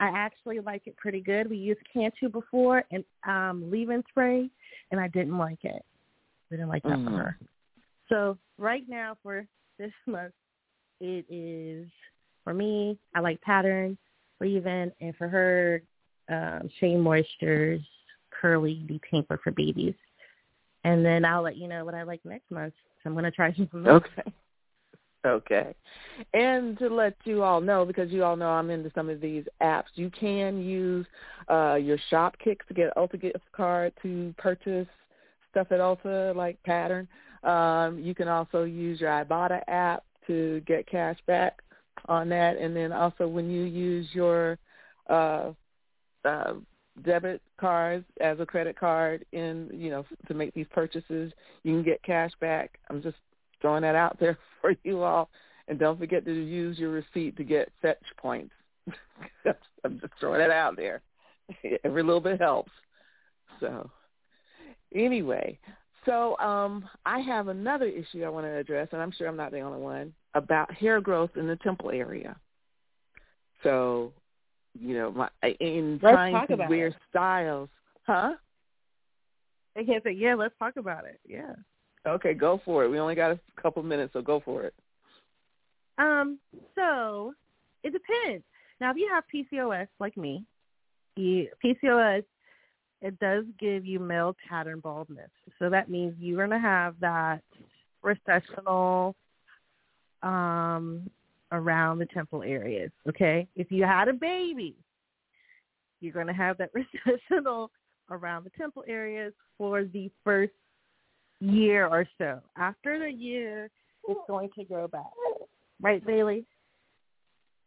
[0.00, 1.50] I actually like it pretty good.
[1.50, 4.48] We used Cantu before and um, leave-in spray,
[4.92, 5.84] and I didn't like it.
[6.50, 7.16] I didn't like that for Mhm.
[7.16, 7.38] her.
[8.08, 9.46] So right now for
[9.78, 10.32] this month,
[11.00, 11.88] it is
[12.44, 12.98] for me.
[13.14, 13.96] I like pattern
[14.40, 15.82] leave-in, and for her,
[16.28, 17.80] um, Shea Moisture's
[18.30, 19.94] curly detangler for babies.
[20.84, 22.74] And then I'll let you know what I like next month.
[23.02, 23.48] So I'm going to try
[23.86, 24.04] else.
[24.18, 24.32] Okay.
[25.26, 25.74] Okay.
[26.32, 29.44] And to let you all know, because you all know I'm into some of these
[29.60, 31.06] apps, you can use
[31.50, 34.86] uh, your Shopkicks to get Ulta gift card to purchase
[35.50, 37.08] stuff at Ulta like Pattern.
[37.44, 41.60] Um, you can also use your Ibotta app to get cash back
[42.06, 42.56] on that.
[42.56, 44.58] And then also when you use your
[45.08, 45.52] uh,
[46.24, 46.54] uh,
[47.02, 51.32] debit cards as a credit card in, you know, to make these purchases,
[51.62, 52.78] you can get cash back.
[52.90, 53.16] I'm just
[53.60, 55.30] throwing that out there for you all.
[55.68, 58.52] And don't forget to use your receipt to get fetch points.
[59.84, 61.02] I'm just throwing that out there.
[61.84, 62.72] Every little bit helps.
[63.60, 63.90] So
[64.94, 65.58] anyway,
[66.08, 69.52] so um, I have another issue I want to address, and I'm sure I'm not
[69.52, 72.36] the only one, about hair growth in the temple area.
[73.62, 74.12] So,
[74.78, 75.28] you know, my,
[75.60, 76.96] in Let's trying to wear it.
[77.10, 77.68] styles,
[78.06, 78.34] huh?
[79.76, 81.20] I can't say, yeah, let's talk about it.
[81.28, 81.54] Yeah.
[82.06, 82.88] Okay, go for it.
[82.88, 84.74] We only got a couple minutes, so go for it.
[85.98, 86.38] Um,
[86.74, 87.34] so
[87.82, 88.44] it depends.
[88.80, 90.44] Now, if you have PCOS like me,
[91.16, 92.24] you, PCOS
[93.00, 95.30] it does give you male pattern baldness.
[95.58, 97.42] So that means you're going to have that
[98.02, 99.14] recessional
[100.22, 101.08] um,
[101.52, 102.90] around the temple areas.
[103.08, 104.74] Okay, if you had a baby,
[106.00, 106.70] you're going to have that
[107.06, 107.70] recessional
[108.10, 110.52] around the temple areas for the first
[111.40, 112.40] year or so.
[112.56, 113.70] After the year,
[114.08, 115.10] it's going to grow back.
[115.80, 116.44] Right, Bailey?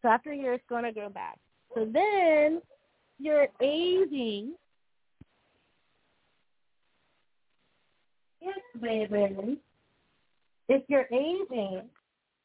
[0.01, 1.37] So after a year, it's going to go back.
[1.75, 2.61] So then
[3.19, 4.55] you're aging.
[8.41, 9.59] Yes, baby.
[10.67, 11.83] If you're aging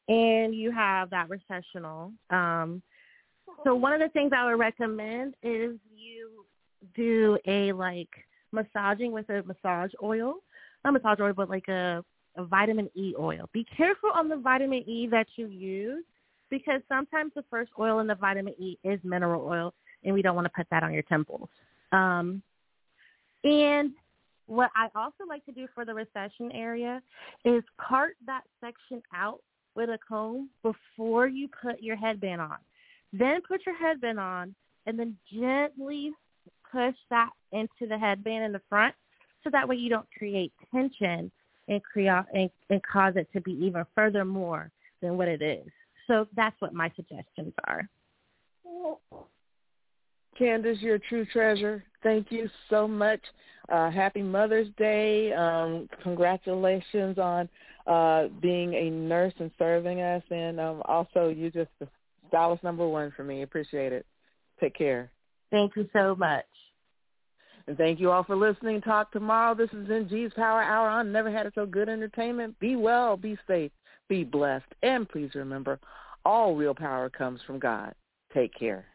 [0.07, 2.81] and you have that recessional, um,
[3.63, 6.45] so one of the things I would recommend is you
[6.95, 8.09] do a like
[8.51, 10.35] massaging with a massage oil,
[10.83, 12.03] not massage oil, but like a,
[12.35, 13.49] a vitamin E oil.
[13.53, 16.03] Be careful on the vitamin E that you use
[16.49, 19.73] because sometimes the first oil in the vitamin E is mineral oil,
[20.03, 21.49] and we don't want to put that on your temples.
[21.91, 22.41] Um,
[23.43, 23.91] and
[24.47, 27.01] what I also like to do for the recession area
[27.45, 29.39] is cart that section out
[29.75, 32.57] with a comb before you put your headband on.
[33.13, 36.11] Then put your headband on and then gently
[36.71, 38.95] push that into the headband in the front
[39.43, 41.31] so that way you don't create tension
[41.67, 44.71] and create and, and cause it to be even further more
[45.01, 45.67] than what it is.
[46.07, 47.87] So that's what my suggestions are.
[50.39, 51.83] Candice, you're a true treasure.
[52.07, 53.19] Thank you so much.
[53.67, 55.33] Uh, happy Mother's Day.
[55.33, 57.49] Um, congratulations on
[57.85, 60.23] uh, being a nurse and serving us.
[60.31, 61.87] And um, also, you're just the
[62.29, 63.41] stylist number one for me.
[63.41, 64.05] Appreciate it.
[64.61, 65.11] Take care.
[65.51, 66.45] Thank you so much.
[67.67, 68.79] And thank you all for listening.
[68.79, 69.53] Talk tomorrow.
[69.53, 72.57] This is NG's Power Hour on Never Had It So Good Entertainment.
[72.61, 73.71] Be well, be safe,
[74.07, 74.73] be blessed.
[74.81, 75.77] And please remember,
[76.23, 77.93] all real power comes from God.
[78.33, 78.85] Take care.